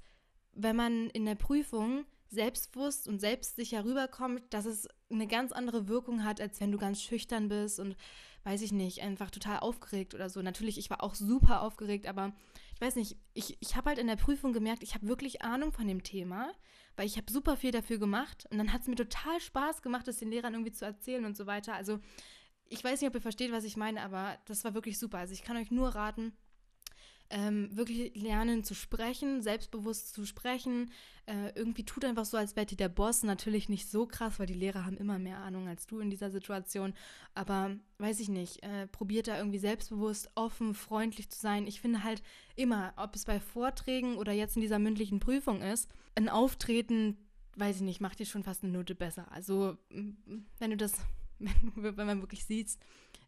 wenn 0.54 0.76
man 0.76 1.10
in 1.10 1.26
der 1.26 1.36
Prüfung 1.36 2.06
selbstbewusst 2.30 3.08
und 3.08 3.20
selbstsicher 3.20 3.84
rüberkommt, 3.84 4.44
dass 4.52 4.66
es 4.66 4.88
eine 5.10 5.28
ganz 5.28 5.52
andere 5.52 5.88
Wirkung 5.88 6.24
hat, 6.24 6.40
als 6.40 6.60
wenn 6.62 6.72
du 6.72 6.78
ganz 6.78 7.02
schüchtern 7.02 7.50
bist 7.50 7.80
und 7.80 7.96
weiß 8.44 8.62
ich 8.62 8.72
nicht, 8.72 9.02
einfach 9.02 9.32
total 9.32 9.60
aufgeregt 9.60 10.14
oder 10.14 10.30
so. 10.30 10.42
Natürlich, 10.42 10.78
ich 10.78 10.90
war 10.90 11.04
auch 11.04 11.16
super 11.16 11.62
aufgeregt, 11.62 12.08
aber 12.08 12.34
ich 12.76 12.82
weiß 12.82 12.96
nicht, 12.96 13.18
ich, 13.34 13.58
ich 13.60 13.76
habe 13.76 13.90
halt 13.90 14.00
in 14.00 14.08
der 14.08 14.16
Prüfung 14.16 14.54
gemerkt, 14.54 14.84
ich 14.84 14.94
habe 14.94 15.08
wirklich 15.08 15.42
Ahnung 15.42 15.72
von 15.72 15.88
dem 15.88 16.04
Thema 16.04 16.52
weil 17.00 17.06
ich 17.06 17.16
habe 17.16 17.32
super 17.32 17.56
viel 17.56 17.72
dafür 17.72 17.98
gemacht 17.98 18.46
und 18.52 18.58
dann 18.58 18.74
hat 18.74 18.82
es 18.82 18.90
mir 18.90 18.98
total 18.98 19.40
Spaß 19.40 19.82
gemacht, 19.82 20.06
das 20.06 20.18
den 20.18 20.32
Lehrern 20.32 20.54
irgendwie 20.54 20.74
zu 20.74 20.84
erzählen 20.84 21.24
und 21.24 21.38
so 21.38 21.48
weiter. 21.48 21.74
Also 21.74 22.02
ich 22.66 22.84
weiß 22.84 23.00
nicht, 23.00 23.08
ob 23.08 23.16
ihr 23.16 23.22
versteht, 23.22 23.54
was 23.54 23.64
ich 23.64 23.78
meine, 23.78 24.02
aber 24.02 24.38
das 24.44 24.66
war 24.66 24.74
wirklich 24.74 25.00
super. 25.00 25.18
Also 25.18 25.34
ich 25.34 25.42
kann 25.42 25.56
euch 25.56 25.72
nur 25.72 25.96
raten, 25.96 26.34
ähm, 27.30 27.70
wirklich 27.76 28.16
lernen 28.16 28.64
zu 28.64 28.74
sprechen, 28.74 29.42
selbstbewusst 29.42 30.14
zu 30.14 30.26
sprechen. 30.26 30.92
Äh, 31.28 31.52
irgendwie 31.54 31.86
tut 31.86 32.04
einfach 32.04 32.26
so, 32.26 32.38
als 32.38 32.56
wärt 32.56 32.72
ihr 32.72 32.78
der 32.78 32.90
Boss. 32.90 33.22
Natürlich 33.24 33.70
nicht 33.70 33.90
so 33.90 34.08
krass, 34.08 34.40
weil 34.40 34.48
die 34.48 34.56
Lehrer 34.56 34.86
haben 34.86 34.98
immer 34.98 35.20
mehr 35.20 35.38
Ahnung 35.38 35.68
als 35.68 35.86
du 35.86 36.00
in 36.00 36.10
dieser 36.10 36.32
Situation. 36.32 36.94
Aber 37.36 37.76
weiß 38.00 38.20
ich 38.20 38.30
nicht, 38.30 38.64
äh, 38.64 38.88
probiert 38.88 39.28
da 39.28 39.38
irgendwie 39.38 39.60
selbstbewusst, 39.60 40.32
offen, 40.34 40.74
freundlich 40.74 41.30
zu 41.30 41.40
sein. 41.40 41.68
Ich 41.68 41.82
finde 41.82 42.04
halt 42.04 42.24
immer, 42.56 42.94
ob 42.98 43.16
es 43.16 43.26
bei 43.26 43.40
Vorträgen 43.40 44.18
oder 44.18 44.32
jetzt 44.32 44.56
in 44.56 44.62
dieser 44.62 44.80
mündlichen 44.80 45.20
Prüfung 45.20 45.62
ist, 45.62 45.90
ein 46.16 46.30
Auftreten, 46.30 47.18
weiß 47.58 47.78
ich 47.78 47.82
nicht, 47.84 48.02
macht 48.02 48.20
dir 48.20 48.26
schon 48.26 48.44
fast 48.44 48.64
eine 48.64 48.74
Note 48.74 48.96
besser. 48.96 49.32
Also, 49.32 49.78
wenn 49.90 50.72
du 50.72 50.78
das, 50.78 50.94
wenn, 51.40 51.96
wenn 51.96 52.08
man 52.08 52.22
wirklich 52.22 52.46
sieht, 52.46 52.76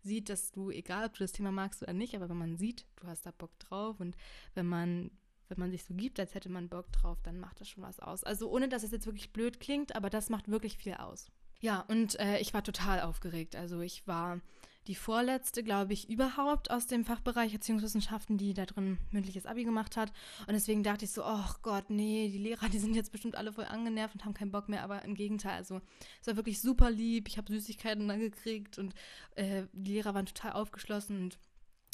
sieht, 0.04 0.30
dass 0.30 0.52
du, 0.52 0.72
egal 0.72 1.06
ob 1.06 1.14
du 1.14 1.20
das 1.20 1.32
Thema 1.32 1.52
magst 1.52 1.82
oder 1.82 1.94
nicht, 1.94 2.16
aber 2.16 2.30
wenn 2.30 2.38
man 2.38 2.58
sieht, 2.58 2.86
du 2.98 3.08
hast 3.08 3.26
da 3.26 3.32
Bock 3.32 3.58
drauf 3.60 4.00
und 4.00 4.16
wenn 4.54 4.66
man, 4.66 5.12
wenn 5.50 5.60
man 5.60 5.72
sich 5.72 5.84
so 5.84 5.94
gibt, 5.94 6.20
als 6.20 6.34
hätte 6.34 6.50
man 6.50 6.70
Bock 6.70 6.92
drauf, 6.92 7.22
dann 7.22 7.40
macht 7.40 7.62
das 7.62 7.70
schon 7.70 7.84
was 7.84 8.00
aus. 8.00 8.24
Also 8.24 8.50
ohne, 8.50 8.70
dass 8.70 8.84
es 8.84 8.92
jetzt 8.92 9.06
wirklich 9.06 9.34
blöd 9.34 9.60
klingt, 9.60 9.96
aber 9.96 10.10
das 10.10 10.30
macht 10.30 10.50
wirklich 10.50 10.78
viel 10.78 10.96
aus. 10.96 11.32
Ja, 11.60 11.82
und 11.82 12.20
äh, 12.20 12.40
ich 12.40 12.54
war 12.54 12.64
total 12.64 13.02
aufgeregt. 13.02 13.56
Also 13.56 13.82
ich 13.82 14.08
war 14.08 14.42
die 14.88 14.96
vorletzte, 14.96 15.64
glaube 15.64 15.94
ich, 15.94 16.10
überhaupt 16.10 16.72
aus 16.72 16.88
dem 16.88 17.06
Fachbereich 17.06 17.54
Erziehungswissenschaften, 17.54 18.38
die 18.38 18.54
da 18.54 18.66
drin 18.66 18.98
mündliches 19.12 19.46
Abi 19.46 19.64
gemacht 19.64 19.96
hat. 19.96 20.12
Und 20.48 20.54
deswegen 20.54 20.84
dachte 20.84 21.06
ich 21.06 21.12
so, 21.12 21.24
oh 21.24 21.46
Gott, 21.62 21.90
nee, 21.90 22.30
die 22.30 22.40
Lehrer, 22.40 22.68
die 22.68 22.80
sind 22.80 22.96
jetzt 22.96 23.12
bestimmt 23.12 23.36
alle 23.36 23.54
voll 23.54 23.66
angenervt 23.66 24.16
und 24.16 24.26
haben 24.26 24.34
keinen 24.34 24.52
Bock 24.52 24.70
mehr. 24.70 24.84
Aber 24.84 25.04
im 25.04 25.14
Gegenteil, 25.14 25.54
also 25.54 25.82
es 26.20 26.28
war 26.28 26.36
wirklich 26.36 26.60
super 26.62 26.90
lieb. 26.90 27.28
Ich 27.28 27.38
habe 27.38 27.52
Süßigkeiten 27.54 28.08
dann 28.08 28.20
gekriegt 28.20 28.80
und 28.80 28.96
äh, 29.36 29.64
die 29.74 29.94
Lehrer 29.94 30.16
waren 30.16 30.26
total 30.26 30.54
aufgeschlossen 30.54 31.24
und 31.24 31.40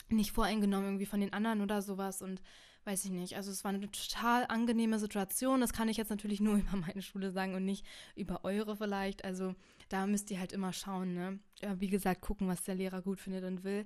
nicht 0.09 0.31
voreingenommen 0.31 0.87
irgendwie 0.87 1.05
von 1.05 1.19
den 1.19 1.33
anderen 1.33 1.61
oder 1.61 1.81
sowas. 1.81 2.21
Und 2.21 2.41
weiß 2.87 3.05
ich 3.05 3.11
nicht. 3.11 3.35
Also 3.35 3.51
es 3.51 3.63
war 3.63 3.69
eine 3.69 3.91
total 3.91 4.45
angenehme 4.47 4.97
Situation. 4.97 5.61
Das 5.61 5.73
kann 5.73 5.89
ich 5.89 5.97
jetzt 5.97 6.09
natürlich 6.09 6.39
nur 6.39 6.55
über 6.57 6.77
meine 6.77 7.01
Schule 7.01 7.31
sagen 7.31 7.53
und 7.53 7.65
nicht 7.65 7.85
über 8.15 8.43
eure 8.43 8.77
vielleicht. 8.77 9.25
Also 9.25 9.53
da 9.89 10.07
müsst 10.07 10.31
ihr 10.31 10.39
halt 10.39 10.53
immer 10.53 10.73
schauen, 10.73 11.13
ne? 11.13 11.39
Wie 11.77 11.89
gesagt, 11.89 12.21
gucken, 12.21 12.47
was 12.47 12.63
der 12.63 12.75
Lehrer 12.75 13.01
gut 13.01 13.19
findet 13.19 13.43
und 13.43 13.63
will. 13.63 13.85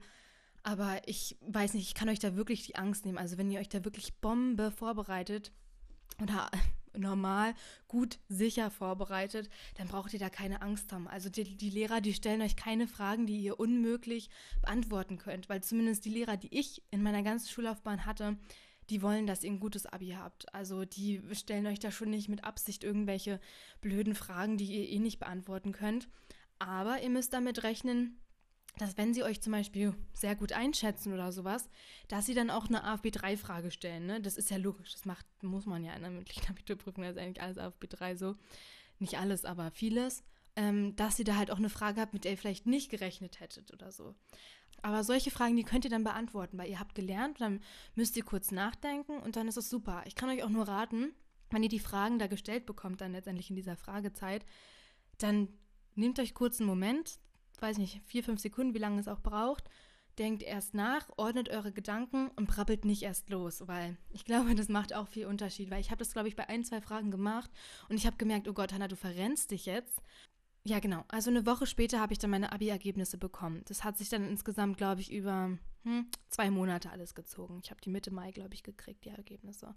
Aber 0.64 1.02
ich 1.08 1.38
weiß 1.42 1.74
nicht, 1.74 1.88
ich 1.88 1.96
kann 1.96 2.10
euch 2.10 2.20
da 2.20 2.36
wirklich 2.36 2.66
die 2.66 2.76
Angst 2.76 3.06
nehmen. 3.06 3.18
Also 3.18 3.38
wenn 3.38 3.50
ihr 3.50 3.60
euch 3.60 3.70
da 3.70 3.84
wirklich 3.84 4.14
Bombe 4.20 4.72
vorbereitet 4.72 5.52
oder 6.22 6.50
normal, 6.96 7.56
gut, 7.88 8.20
sicher 8.28 8.70
vorbereitet, 8.70 9.50
dann 9.76 9.88
braucht 9.88 10.14
ihr 10.14 10.20
da 10.20 10.30
keine 10.30 10.62
Angst 10.62 10.92
haben. 10.92 11.08
Also 11.08 11.30
die, 11.30 11.58
die, 11.58 11.70
Lehrer, 11.70 12.02
die 12.02 12.14
stellen 12.14 12.42
euch 12.42 12.56
keine 12.56 12.88
Fragen, 12.88 13.26
die 13.26 13.40
ihr 13.40 13.60
unmöglich 13.60 14.30
beantworten 14.62 15.18
könnt, 15.18 15.50
weil 15.50 15.64
zumindest 15.64 16.06
die 16.06 16.10
Lehrer, 16.10 16.38
die 16.38 16.56
ich 16.56 16.84
in 16.92 17.02
meiner 17.02 17.24
ganzen 17.24 17.50
Schullaufbahn 17.50 18.06
hatte, 18.06 18.38
die 18.92 19.02
wollen, 19.02 19.26
dass 19.26 19.44
ihr 19.44 19.52
ein 19.52 19.60
gutes 19.60 19.86
Abi 19.86 20.16
habt. 20.18 20.54
Also 20.54 20.86
die 20.86 21.22
stellen 21.32 21.66
euch 21.66 21.80
da 21.80 21.92
schon 21.92 22.10
nicht 22.10 22.28
mit 22.30 22.44
Absicht 22.44 22.84
irgendwelche 22.84 23.40
blöden 23.80 24.16
Fragen, 24.16 24.58
die 24.58 24.66
ihr 24.66 24.90
eh 24.90 25.00
nicht 25.00 25.20
beantworten 25.20 25.72
könnt. 25.72 26.10
Aber 26.60 27.02
ihr 27.02 27.10
müsst 27.10 27.34
damit 27.34 27.64
rechnen, 27.64 28.20
dass 28.78 28.98
wenn 28.98 29.14
sie 29.14 29.24
euch 29.24 29.42
zum 29.42 29.54
Beispiel 29.54 29.94
sehr 30.14 30.36
gut 30.36 30.52
einschätzen 30.52 31.14
oder 31.14 31.32
sowas, 31.32 31.70
dass 32.10 32.26
sie 32.26 32.34
dann 32.34 32.50
auch 32.50 32.68
eine 32.68 32.86
AFB3-Frage 32.86 33.72
stellen. 33.72 34.06
Ne? 34.06 34.22
Das 34.22 34.38
ist 34.38 34.52
ja 34.52 34.58
logisch, 34.58 34.92
das 34.92 35.06
macht, 35.06 35.26
muss 35.42 35.66
man 35.66 35.84
ja 35.84 35.94
in 35.94 36.02
der 36.02 36.12
mündlichen 36.12 36.50
Abiturprüfung, 36.50 37.04
das 37.04 37.16
ist 37.16 37.22
eigentlich 37.22 37.42
alles 37.42 37.58
AFB3 37.58 38.16
so. 38.16 38.36
Nicht 39.00 39.18
alles, 39.18 39.46
aber 39.46 39.72
vieles. 39.72 40.24
Ähm, 40.58 40.96
dass 40.98 41.16
sie 41.16 41.24
da 41.24 41.38
halt 41.38 41.50
auch 41.50 41.58
eine 41.58 41.70
Frage 41.70 42.02
habt, 42.02 42.14
mit 42.14 42.26
der 42.26 42.32
ihr 42.32 42.38
vielleicht 42.38 42.66
nicht 42.66 42.90
gerechnet 42.90 43.40
hättet 43.40 43.72
oder 43.72 43.92
so. 43.92 44.16
Aber 44.82 45.04
solche 45.04 45.32
Fragen, 45.32 45.56
die 45.56 45.64
könnt 45.64 45.86
ihr 45.86 45.92
dann 45.92 46.04
beantworten, 46.04 46.58
weil 46.58 46.70
ihr 46.70 46.80
habt 46.80 46.96
gelernt, 46.96 47.40
dann 47.40 47.62
müsst 47.96 48.18
ihr 48.18 48.24
kurz 48.24 48.52
nachdenken 48.52 49.20
und 49.20 49.36
dann 49.36 49.48
ist 49.48 49.58
es 49.58 49.70
super. 49.70 50.04
Ich 50.06 50.16
kann 50.16 50.30
euch 50.30 50.44
auch 50.44 50.50
nur 50.50 50.68
raten, 50.68 51.14
wenn 51.52 51.64
ihr 51.64 51.70
die 51.70 51.80
Fragen 51.80 52.18
da 52.18 52.28
gestellt 52.28 52.66
bekommt, 52.66 53.02
dann 53.02 53.12
letztendlich 53.12 53.50
in 53.50 53.56
dieser 53.56 53.76
Fragezeit, 53.76 54.46
dann 55.18 55.50
nehmt 55.96 56.20
euch 56.20 56.34
kurz 56.34 56.60
einen 56.60 56.70
Moment, 56.70 57.20
weiß 57.60 57.78
nicht, 57.78 58.02
vier, 58.06 58.24
fünf 58.24 58.40
Sekunden, 58.40 58.74
wie 58.74 58.80
lange 58.80 59.00
es 59.00 59.08
auch 59.08 59.22
braucht, 59.22 59.70
denkt 60.18 60.44
erst 60.44 60.74
nach, 60.74 61.10
ordnet 61.18 61.50
eure 61.50 61.72
Gedanken 61.72 62.30
und 62.36 62.48
brabbelt 62.48 62.86
nicht 62.86 63.04
erst 63.04 63.30
los, 63.30 63.68
weil 63.68 63.98
ich 64.10 64.26
glaube, 64.26 64.56
das 64.56 64.70
macht 64.70 64.94
auch 64.94 65.08
viel 65.08 65.26
Unterschied, 65.26 65.70
weil 65.70 65.82
ich 65.82 65.92
habe 65.92 66.00
das, 66.00 66.14
glaube 66.14 66.28
ich, 66.28 66.36
bei 66.36 66.50
ein, 66.50 66.64
zwei 66.64 66.82
Fragen 66.82 67.12
gemacht 67.12 67.52
und 67.90 67.98
ich 67.98 68.06
habe 68.06 68.18
gemerkt, 68.18 68.48
oh 68.48 68.54
Gott, 68.54 68.74
Hannah, 68.74 68.88
du 68.88 68.96
verrennst 68.96 69.52
dich 69.52 69.66
jetzt 69.66 70.02
ja, 70.64 70.80
genau. 70.80 71.04
Also 71.08 71.32
eine 71.32 71.46
Woche 71.46 71.66
später 71.66 72.00
habe 72.00 72.14
ich 72.14 72.20
dann 72.20 72.30
meine 72.30 72.52
Abi-Ergebnisse 72.52 73.18
bekommen. 73.18 73.64
Das 73.68 73.84
hat 73.84 73.98
sich 73.98 74.10
dann 74.10 74.24
insgesamt, 74.24 74.78
glaube 74.78 75.02
ich, 75.02 75.12
über 75.12 75.58
hm, 75.84 76.06
zwei 76.30 76.52
Monate 76.52 76.92
alles 76.92 77.16
gezogen. 77.16 77.62
Ich 77.64 77.72
habe 77.72 77.82
die 77.82 77.90
Mitte 77.90 78.12
Mai, 78.12 78.32
glaube 78.32 78.54
ich, 78.54 78.62
gekriegt, 78.62 79.04
die 79.06 79.10
Ergebnisse. 79.10 79.74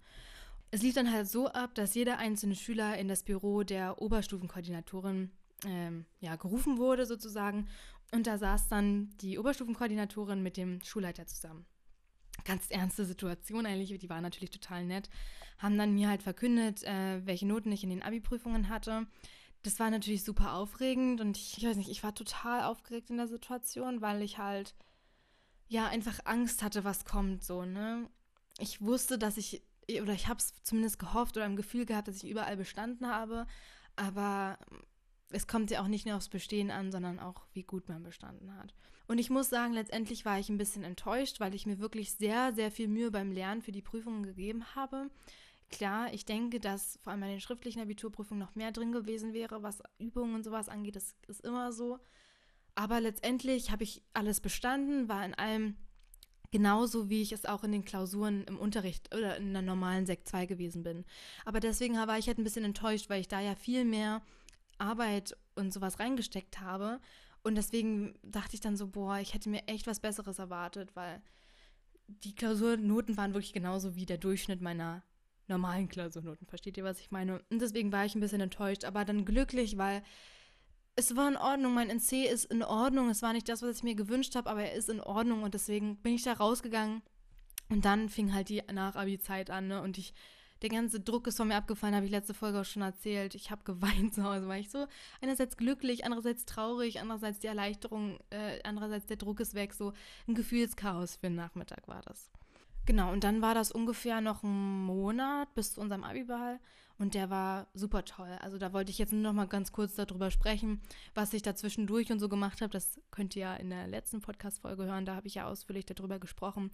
Es 0.71 0.83
lief 0.83 0.95
dann 0.95 1.11
halt 1.11 1.27
so 1.27 1.49
ab, 1.49 1.75
dass 1.75 1.95
jeder 1.95 2.19
einzelne 2.19 2.55
Schüler 2.55 2.99
in 2.99 3.09
das 3.09 3.23
Büro 3.23 3.63
der 3.63 4.03
Oberstufenkoordinatorin 4.03 5.31
ähm, 5.65 6.05
ja, 6.21 6.37
gerufen 6.37 6.77
wurde, 6.77 7.07
sozusagen. 7.07 7.69
Und 8.13 8.27
da 8.27 8.37
saß 8.37 8.69
dann 8.69 9.11
die 9.23 9.39
Oberstufenkoordinatorin 9.39 10.43
mit 10.43 10.59
dem 10.59 10.83
Schulleiter 10.83 11.27
zusammen. 11.27 11.65
Ganz 12.45 12.67
ernste 12.69 13.07
Situation 13.07 13.65
eigentlich, 13.65 13.97
die 13.99 14.11
war 14.11 14.21
natürlich 14.21 14.51
total 14.51 14.85
nett. 14.85 15.09
Haben 15.59 15.79
dann 15.79 15.95
mir 15.95 16.09
halt 16.09 16.23
verkündet, 16.23 16.83
äh, 16.83 17.25
welche 17.25 17.47
Noten 17.47 17.73
ich 17.73 17.85
in 17.85 17.91
den 17.91 18.03
Abi-Prüfungen 18.03 18.69
hatte 18.69 19.07
das 19.65 19.81
war 19.81 19.91
natürlich 19.91 20.23
super 20.23 20.53
aufregend 20.53 21.21
und 21.21 21.37
ich, 21.37 21.59
ich 21.59 21.65
weiß 21.65 21.77
nicht, 21.77 21.91
ich 21.91 22.03
war 22.03 22.15
total 22.15 22.63
aufgeregt 22.65 23.11
in 23.11 23.17
der 23.17 23.29
Situation, 23.29 24.01
weil 24.01 24.23
ich 24.23 24.39
halt 24.39 24.75
ja 25.69 25.87
einfach 25.87 26.21
Angst 26.25 26.63
hatte, 26.63 26.85
was 26.85 27.05
kommt 27.05 27.43
so, 27.43 27.65
ne? 27.65 28.09
Ich 28.59 28.81
wusste, 28.81 29.19
dass 29.19 29.37
ich 29.37 29.63
oder 30.01 30.13
ich 30.13 30.29
habe 30.29 30.39
es 30.39 30.55
zumindest 30.63 30.99
gehofft 30.99 31.37
oder 31.37 31.47
im 31.47 31.57
Gefühl 31.57 31.87
gehabt, 31.87 32.09
dass 32.09 32.23
ich 32.23 32.31
überall 32.31 32.57
bestanden 32.57 33.09
habe, 33.09 33.47
aber 33.97 34.59
es 35.31 35.47
kommt 35.47 35.71
ja 35.71 35.83
auch 35.83 35.89
nicht 35.89 36.07
nur 36.07 36.17
aufs 36.17 36.29
Bestehen 36.29 36.71
an, 36.71 36.93
sondern 36.93 37.19
auch, 37.19 37.47
wie 37.55 37.65
gut 37.65 37.89
man 37.89 38.03
bestanden 38.03 38.55
hat. 38.57 38.75
Und 39.07 39.19
ich 39.19 39.31
muss 39.31 39.51
sagen, 39.51 39.73
letztendlich 39.73 40.25
war 40.25 40.39
ich 40.39 40.49
ein 40.49 40.59
bisschen 40.59 40.85
enttäuscht, 40.85 41.41
weil 41.41 41.55
ich 41.55 41.67
mir 41.67 41.79
wirklich 41.79 42.13
sehr, 42.13 42.53
sehr 42.53 42.71
viel 42.71 42.89
Mühe 42.89 43.11
beim 43.11 43.33
Lernen 43.33 43.63
für 43.63 43.73
die 43.73 43.83
Prüfungen 43.83 44.23
gegeben 44.23 44.65
habe. 44.75 45.11
Klar, 45.71 46.13
ich 46.13 46.25
denke, 46.25 46.61
dass 46.61 46.99
vor 47.03 47.13
allem 47.13 47.21
bei 47.21 47.29
den 47.29 47.41
schriftlichen 47.41 47.81
Abiturprüfungen 47.81 48.39
noch 48.39 48.55
mehr 48.55 48.73
drin 48.73 48.93
gewesen 48.93 49.33
wäre, 49.33 49.63
was 49.63 49.83
Übungen 49.99 50.35
und 50.35 50.45
sowas 50.45 50.69
angeht. 50.69 50.97
Das 50.97 51.15
ist 51.27 51.45
immer 51.45 51.73
so. 51.73 51.99
Aber 52.75 53.01
letztendlich 53.01 53.71
habe 53.71 53.85
ich 53.85 54.03
alles 54.13 54.41
bestanden, 54.41 55.09
war 55.09 55.25
in 55.25 55.35
allem 55.35 55.77
genauso, 56.51 57.11
wie 57.11 57.23
ich 57.23 57.33
es 57.33 57.47
auch 57.47 57.65
in 57.65 57.73
den 57.73 57.85
Klausuren 57.85 58.45
im 58.45 58.59
Unterricht 58.59 59.13
oder 59.15 59.37
in 59.37 59.53
der 59.53 59.63
normalen 59.63 60.07
Sekt 60.07 60.29
2 60.29 60.47
gewesen 60.47 60.85
bin. 60.85 61.05
Aber 61.45 61.59
deswegen 61.59 61.97
war 61.97 62.19
ich 62.19 62.29
halt 62.29 62.39
ein 62.39 62.45
bisschen 62.45 62.65
enttäuscht, 62.65 63.11
weil 63.11 63.21
ich 63.21 63.29
da 63.29 63.41
ja 63.41 63.57
viel 63.57 63.85
mehr 63.85 64.23
Arbeit 64.79 65.37
und 65.57 65.73
sowas 65.73 65.99
reingesteckt 65.99 66.61
habe. 66.61 67.01
Und 67.43 67.57
deswegen 67.57 68.15
dachte 68.23 68.55
ich 68.55 68.61
dann 68.61 68.77
so, 68.77 68.87
boah, 68.87 69.19
ich 69.19 69.35
hätte 69.35 69.51
mir 69.51 69.67
echt 69.67 69.87
was 69.87 70.01
Besseres 70.01 70.39
erwartet, 70.39 70.95
weil 70.95 71.21
die 72.07 72.35
Klausurnoten 72.35 73.17
waren 73.17 73.35
wirklich 73.35 73.53
genauso 73.53 73.97
wie 73.97 74.07
der 74.07 74.19
Durchschnitt 74.19 74.61
meiner 74.61 75.03
normalen 75.49 75.89
Klausurnoten. 75.89 76.47
Versteht 76.47 76.77
ihr, 76.77 76.85
was 76.85 77.01
ich 77.01 77.11
meine? 77.11 77.41
Und 77.51 77.61
deswegen 77.61 77.93
war 77.93 78.05
ich 78.05 78.15
ein 78.15 78.21
bisschen 78.21 78.41
enttäuscht, 78.41 78.85
aber 78.85 79.05
dann 79.05 79.25
glücklich, 79.25 79.77
weil 79.79 80.03
es 80.97 81.17
war 81.17 81.29
in 81.29 81.37
Ordnung. 81.37 81.75
Mein 81.75 81.91
NC 81.91 82.25
ist 82.25 82.47
in 82.47 82.63
Ordnung. 82.63 83.11
Es 83.11 83.23
war 83.23 83.33
nicht 83.33 83.49
das, 83.49 83.63
was 83.63 83.79
ich 83.79 83.83
mir 83.83 83.95
gewünscht 83.95 84.35
habe, 84.35 84.51
aber 84.51 84.63
er 84.63 84.75
ist 84.75 84.89
in 84.89 85.01
Ordnung 85.01 85.43
und 85.43 85.55
deswegen 85.55 85.97
bin 85.97 86.15
ich 86.15 86.23
da 86.23 86.35
rausgegangen. 86.35 87.03
Und 87.71 87.85
dann 87.85 88.09
fing 88.09 88.35
halt 88.35 88.49
die 88.49 88.63
Nach-Abi-Zeit 88.71 89.51
an, 89.51 89.69
ne? 89.69 89.81
Und 89.81 89.97
ich, 89.99 90.13
der 90.63 90.69
ganze 90.69 91.01
Druck 91.01 91.27
ist 91.27 91.39
von 91.39 91.49
mir 91.49 91.57
abgefallen, 91.57 91.95
habe 91.95 92.05
ich 92.05 92.13
letzte 92.13 92.35
Folge 92.35 92.61
auch 92.61 92.65
schon 92.65 92.83
erzählt. 92.83 93.35
Ich 93.35 93.51
habe 93.51 93.65
geweint 93.65 94.15
zu 94.15 94.23
Hause, 94.23 94.47
weil 94.49 94.61
ich 94.61 94.71
so 94.71 94.87
einerseits 95.21 95.57
glücklich, 95.57 96.05
andererseits 96.05 96.45
traurig, 96.45 97.01
andererseits 97.01 97.39
die 97.39 97.47
Erleichterung, 97.47 98.19
äh, 98.31 98.61
andererseits 98.65 99.07
der 99.07 99.17
Druck 99.17 99.41
ist 99.41 99.55
weg. 99.55 99.73
So 99.73 99.95
ein 100.29 100.35
Gefühlschaos 100.35 101.17
für 101.17 101.27
den 101.27 101.37
Nachmittag 101.37 101.89
war 101.89 102.03
das. 102.03 102.31
Genau, 102.87 103.13
und 103.13 103.25
dann 103.25 103.41
war 103.41 103.55
das 103.55 103.73
ungefähr 103.73 104.21
noch 104.21 104.43
ein 104.43 104.85
Monat 104.85 105.55
bis 105.55 105.75
zu 105.75 105.81
unserem 105.81 106.05
Abiball 106.05 106.61
und 106.99 107.15
der 107.15 107.31
war 107.31 107.67
super 107.75 108.05
toll. 108.05 108.39
Also 108.41 108.59
da 108.59 108.73
wollte 108.73 108.91
ich 108.91 108.99
jetzt 108.99 109.13
nur 109.13 109.23
noch 109.23 109.33
mal 109.33 109.49
ganz 109.49 109.73
kurz 109.73 109.95
darüber 109.95 110.31
sprechen, 110.31 110.81
was 111.15 111.33
ich 111.33 111.43
da 111.43 111.55
zwischendurch 111.55 112.13
und 112.13 112.21
so 112.21 112.29
gemacht 112.29 112.61
habe. 112.61 112.73
Das 112.73 113.01
könnt 113.11 113.35
ihr 113.37 113.43
ja 113.43 113.57
in 113.57 113.71
der 113.71 113.89
letzten 113.89 114.21
Podcast-Folge 114.21 114.85
hören, 114.85 115.07
da 115.07 115.17
habe 115.17 115.27
ich 115.27 115.37
ja 115.37 115.47
ausführlich 115.47 115.87
darüber 115.87 116.19
gesprochen. 116.19 116.71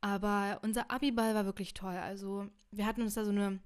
Aber 0.00 0.60
unser 0.62 0.90
Abiball 0.90 1.34
war 1.34 1.44
wirklich 1.44 1.74
toll. 1.74 1.96
Also 1.96 2.46
wir 2.70 2.86
hatten 2.86 3.02
uns 3.02 3.14
da 3.14 3.24
so 3.24 3.30
eine 3.30 3.60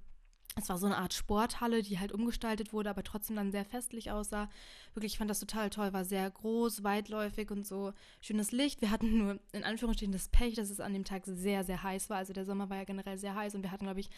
es 0.56 0.68
war 0.68 0.78
so 0.78 0.86
eine 0.86 0.98
Art 0.98 1.12
Sporthalle, 1.12 1.82
die 1.82 1.98
halt 1.98 2.12
umgestaltet 2.12 2.72
wurde, 2.72 2.88
aber 2.88 3.02
trotzdem 3.02 3.34
dann 3.34 3.50
sehr 3.50 3.64
festlich 3.64 4.12
aussah. 4.12 4.48
Wirklich, 4.94 5.14
ich 5.14 5.18
fand 5.18 5.28
das 5.28 5.40
total 5.40 5.68
toll, 5.68 5.92
war 5.92 6.04
sehr 6.04 6.30
groß, 6.30 6.84
weitläufig 6.84 7.50
und 7.50 7.66
so 7.66 7.92
schönes 8.20 8.52
Licht. 8.52 8.80
Wir 8.80 8.90
hatten 8.90 9.18
nur 9.18 9.40
in 9.52 9.64
Anführungsstrichen 9.64 10.12
das 10.12 10.28
Pech, 10.28 10.54
dass 10.54 10.70
es 10.70 10.78
an 10.78 10.92
dem 10.92 11.04
Tag 11.04 11.22
sehr, 11.26 11.64
sehr 11.64 11.82
heiß 11.82 12.08
war. 12.08 12.18
Also 12.18 12.32
der 12.32 12.44
Sommer 12.44 12.70
war 12.70 12.76
ja 12.76 12.84
generell 12.84 13.18
sehr 13.18 13.34
heiß 13.34 13.56
und 13.56 13.62
wir 13.62 13.72
hatten, 13.72 13.84
glaube 13.84 14.00
ich, 14.00 14.10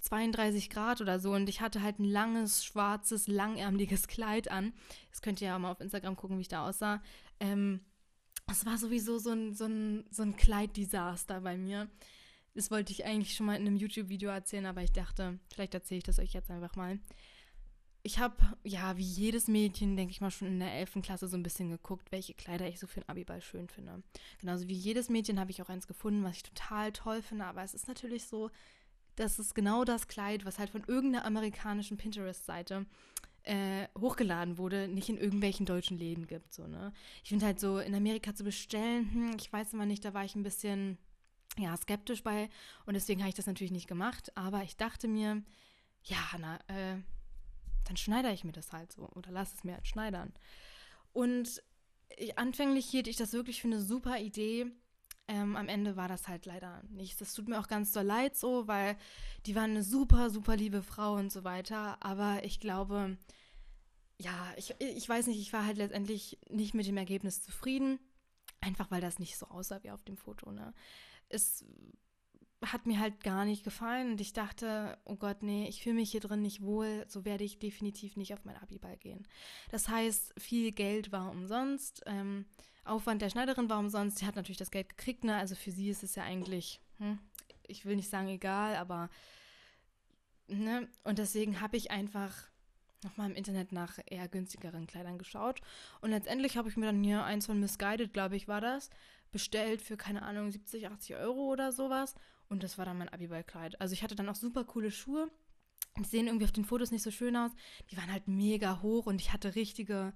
32 0.00 0.70
Grad 0.70 1.00
oder 1.00 1.18
so 1.18 1.32
und 1.32 1.48
ich 1.48 1.60
hatte 1.60 1.82
halt 1.82 1.98
ein 1.98 2.04
langes, 2.04 2.64
schwarzes, 2.64 3.26
langärmliches 3.26 4.06
Kleid 4.08 4.50
an. 4.50 4.72
Das 5.10 5.22
könnt 5.22 5.40
ihr 5.40 5.48
ja 5.48 5.58
mal 5.58 5.72
auf 5.72 5.80
Instagram 5.80 6.16
gucken, 6.16 6.36
wie 6.36 6.42
ich 6.42 6.48
da 6.48 6.68
aussah. 6.68 7.02
Ähm, 7.40 7.80
es 8.50 8.64
war 8.64 8.78
sowieso 8.78 9.18
so 9.18 9.30
ein, 9.30 9.54
so 9.54 9.64
ein, 9.64 10.04
so 10.10 10.22
ein 10.22 10.36
Kleiddesaster 10.36 11.40
bei 11.40 11.56
mir. 11.56 11.88
Das 12.54 12.70
wollte 12.70 12.92
ich 12.92 13.04
eigentlich 13.04 13.34
schon 13.34 13.46
mal 13.46 13.56
in 13.56 13.66
einem 13.66 13.76
YouTube-Video 13.76 14.30
erzählen, 14.30 14.66
aber 14.66 14.82
ich 14.82 14.92
dachte, 14.92 15.38
vielleicht 15.52 15.74
erzähle 15.74 15.98
ich 15.98 16.04
das 16.04 16.18
euch 16.18 16.32
jetzt 16.32 16.50
einfach 16.50 16.74
mal. 16.76 16.98
Ich 18.02 18.18
habe, 18.18 18.36
ja, 18.64 18.96
wie 18.96 19.02
jedes 19.02 19.48
Mädchen, 19.48 19.96
denke 19.96 20.12
ich 20.12 20.20
mal, 20.20 20.30
schon 20.30 20.48
in 20.48 20.60
der 20.60 20.72
11. 20.74 21.02
Klasse 21.02 21.28
so 21.28 21.36
ein 21.36 21.42
bisschen 21.42 21.68
geguckt, 21.68 22.10
welche 22.10 22.34
Kleider 22.34 22.66
ich 22.68 22.78
so 22.78 22.86
für 22.86 23.00
ein 23.00 23.08
Abiball 23.08 23.42
schön 23.42 23.68
finde. 23.68 24.02
Genauso 24.40 24.68
wie 24.68 24.74
jedes 24.74 25.08
Mädchen 25.08 25.38
habe 25.38 25.50
ich 25.50 25.60
auch 25.60 25.68
eins 25.68 25.86
gefunden, 25.86 26.24
was 26.24 26.36
ich 26.36 26.42
total 26.42 26.92
toll 26.92 27.22
finde, 27.22 27.44
aber 27.44 27.62
es 27.62 27.74
ist 27.74 27.88
natürlich 27.88 28.24
so, 28.24 28.50
dass 29.16 29.38
es 29.38 29.52
genau 29.52 29.84
das 29.84 30.06
Kleid, 30.06 30.44
was 30.44 30.58
halt 30.58 30.70
von 30.70 30.84
irgendeiner 30.84 31.24
amerikanischen 31.24 31.96
Pinterest-Seite 31.96 32.86
äh, 33.42 33.88
hochgeladen 33.98 34.58
wurde, 34.58 34.88
nicht 34.88 35.08
in 35.08 35.16
irgendwelchen 35.16 35.66
deutschen 35.66 35.98
Läden 35.98 36.26
gibt. 36.26 36.52
So, 36.52 36.66
ne? 36.66 36.92
Ich 37.22 37.30
finde 37.30 37.46
halt 37.46 37.58
so, 37.58 37.78
in 37.78 37.94
Amerika 37.94 38.34
zu 38.34 38.44
bestellen, 38.44 39.10
hm, 39.12 39.36
ich 39.38 39.52
weiß 39.52 39.72
immer 39.72 39.86
nicht, 39.86 40.04
da 40.04 40.14
war 40.14 40.24
ich 40.24 40.34
ein 40.34 40.42
bisschen 40.42 40.98
ja, 41.58 41.76
skeptisch 41.76 42.22
bei 42.22 42.48
und 42.86 42.94
deswegen 42.94 43.20
habe 43.20 43.30
ich 43.30 43.34
das 43.34 43.46
natürlich 43.46 43.72
nicht 43.72 43.88
gemacht. 43.88 44.36
Aber 44.36 44.62
ich 44.62 44.76
dachte 44.76 45.08
mir, 45.08 45.42
ja, 46.04 46.32
Hanna, 46.32 46.58
äh, 46.68 46.96
dann 47.84 47.96
schneide 47.96 48.32
ich 48.32 48.44
mir 48.44 48.52
das 48.52 48.72
halt 48.72 48.92
so 48.92 49.08
oder 49.14 49.30
lass 49.30 49.54
es 49.54 49.64
mir 49.64 49.74
halt 49.74 49.86
schneidern. 49.86 50.32
Und 51.12 51.62
ich, 52.16 52.38
anfänglich 52.38 52.86
hielt 52.86 53.08
ich 53.08 53.16
das 53.16 53.32
wirklich 53.32 53.60
für 53.60 53.68
eine 53.68 53.80
super 53.80 54.18
Idee. 54.18 54.66
Ähm, 55.26 55.56
am 55.56 55.68
Ende 55.68 55.96
war 55.96 56.08
das 56.08 56.28
halt 56.28 56.46
leider 56.46 56.82
nichts. 56.88 57.18
Das 57.18 57.34
tut 57.34 57.48
mir 57.48 57.60
auch 57.60 57.68
ganz 57.68 57.92
doll 57.92 58.04
leid 58.04 58.36
so, 58.36 58.66
weil 58.66 58.96
die 59.46 59.54
waren 59.54 59.70
eine 59.70 59.82
super, 59.82 60.30
super 60.30 60.56
liebe 60.56 60.82
Frau 60.82 61.14
und 61.14 61.30
so 61.30 61.44
weiter. 61.44 62.02
Aber 62.02 62.44
ich 62.44 62.60
glaube, 62.60 63.18
ja, 64.18 64.52
ich, 64.56 64.74
ich 64.78 65.08
weiß 65.08 65.26
nicht, 65.26 65.40
ich 65.40 65.52
war 65.52 65.66
halt 65.66 65.76
letztendlich 65.76 66.38
nicht 66.48 66.74
mit 66.74 66.86
dem 66.86 66.96
Ergebnis 66.96 67.42
zufrieden. 67.42 67.98
Einfach 68.60 68.90
weil 68.90 69.00
das 69.00 69.18
nicht 69.18 69.36
so 69.36 69.46
aussah 69.46 69.82
wie 69.82 69.90
auf 69.90 70.02
dem 70.02 70.16
Foto, 70.16 70.50
ne? 70.50 70.74
Es 71.28 71.64
hat 72.64 72.86
mir 72.86 72.98
halt 72.98 73.22
gar 73.22 73.44
nicht 73.44 73.62
gefallen 73.62 74.12
und 74.12 74.20
ich 74.20 74.32
dachte, 74.32 74.98
oh 75.04 75.16
Gott, 75.16 75.42
nee, 75.42 75.68
ich 75.68 75.82
fühle 75.82 75.94
mich 75.96 76.10
hier 76.10 76.20
drin 76.20 76.42
nicht 76.42 76.62
wohl, 76.62 77.04
so 77.06 77.24
werde 77.24 77.44
ich 77.44 77.58
definitiv 77.58 78.16
nicht 78.16 78.34
auf 78.34 78.44
mein 78.44 78.56
Abiball 78.56 78.96
gehen. 78.96 79.26
Das 79.70 79.88
heißt, 79.88 80.34
viel 80.38 80.72
Geld 80.72 81.12
war 81.12 81.30
umsonst, 81.30 82.02
ähm, 82.06 82.46
Aufwand 82.84 83.22
der 83.22 83.30
Schneiderin 83.30 83.70
war 83.70 83.78
umsonst, 83.78 84.18
sie 84.18 84.26
hat 84.26 84.34
natürlich 84.34 84.56
das 84.56 84.70
Geld 84.72 84.88
gekriegt, 84.88 85.22
ne? 85.22 85.36
also 85.36 85.54
für 85.54 85.70
sie 85.70 85.88
ist 85.88 86.02
es 86.02 86.16
ja 86.16 86.24
eigentlich, 86.24 86.80
hm, 86.98 87.18
ich 87.66 87.84
will 87.84 87.96
nicht 87.96 88.10
sagen 88.10 88.28
egal, 88.28 88.74
aber, 88.76 89.08
ne, 90.48 90.88
und 91.04 91.18
deswegen 91.18 91.60
habe 91.60 91.76
ich 91.76 91.90
einfach 91.90 92.34
nochmal 93.04 93.30
im 93.30 93.36
Internet 93.36 93.70
nach 93.70 94.00
eher 94.06 94.26
günstigeren 94.26 94.88
Kleidern 94.88 95.18
geschaut 95.18 95.60
und 96.00 96.10
letztendlich 96.10 96.56
habe 96.56 96.68
ich 96.68 96.76
mir 96.76 96.86
dann 96.86 97.04
hier 97.04 97.22
eins 97.22 97.46
von 97.46 97.60
Misguided, 97.60 98.12
glaube 98.12 98.34
ich, 98.34 98.48
war 98.48 98.60
das, 98.60 98.90
bestellt 99.30 99.82
für, 99.82 99.96
keine 99.96 100.22
Ahnung, 100.22 100.50
70, 100.50 100.88
80 100.88 101.16
Euro 101.16 101.52
oder 101.52 101.72
sowas. 101.72 102.14
Und 102.48 102.62
das 102.62 102.78
war 102.78 102.84
dann 102.84 102.98
mein 102.98 103.08
Abiballkleid. 103.08 103.80
Also 103.80 103.92
ich 103.92 104.02
hatte 104.02 104.16
dann 104.16 104.28
auch 104.28 104.34
super 104.34 104.64
coole 104.64 104.90
Schuhe. 104.90 105.30
Die 105.98 106.04
sehen 106.04 106.26
irgendwie 106.26 106.44
auf 106.44 106.52
den 106.52 106.64
Fotos 106.64 106.90
nicht 106.90 107.02
so 107.02 107.10
schön 107.10 107.36
aus. 107.36 107.50
Die 107.90 107.96
waren 107.96 108.10
halt 108.10 108.28
mega 108.28 108.80
hoch 108.82 109.06
und 109.06 109.20
ich 109.20 109.32
hatte 109.32 109.54
richtige 109.54 110.12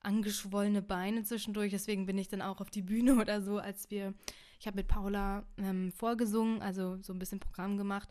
angeschwollene 0.00 0.82
Beine 0.82 1.24
zwischendurch. 1.24 1.70
Deswegen 1.70 2.06
bin 2.06 2.18
ich 2.18 2.28
dann 2.28 2.42
auch 2.42 2.60
auf 2.60 2.70
die 2.70 2.82
Bühne 2.82 3.16
oder 3.20 3.42
so, 3.42 3.58
als 3.58 3.90
wir, 3.90 4.14
ich 4.60 4.66
habe 4.66 4.76
mit 4.76 4.88
Paula 4.88 5.46
ähm, 5.56 5.92
vorgesungen, 5.92 6.62
also 6.62 7.00
so 7.02 7.12
ein 7.12 7.18
bisschen 7.18 7.40
Programm 7.40 7.76
gemacht, 7.76 8.08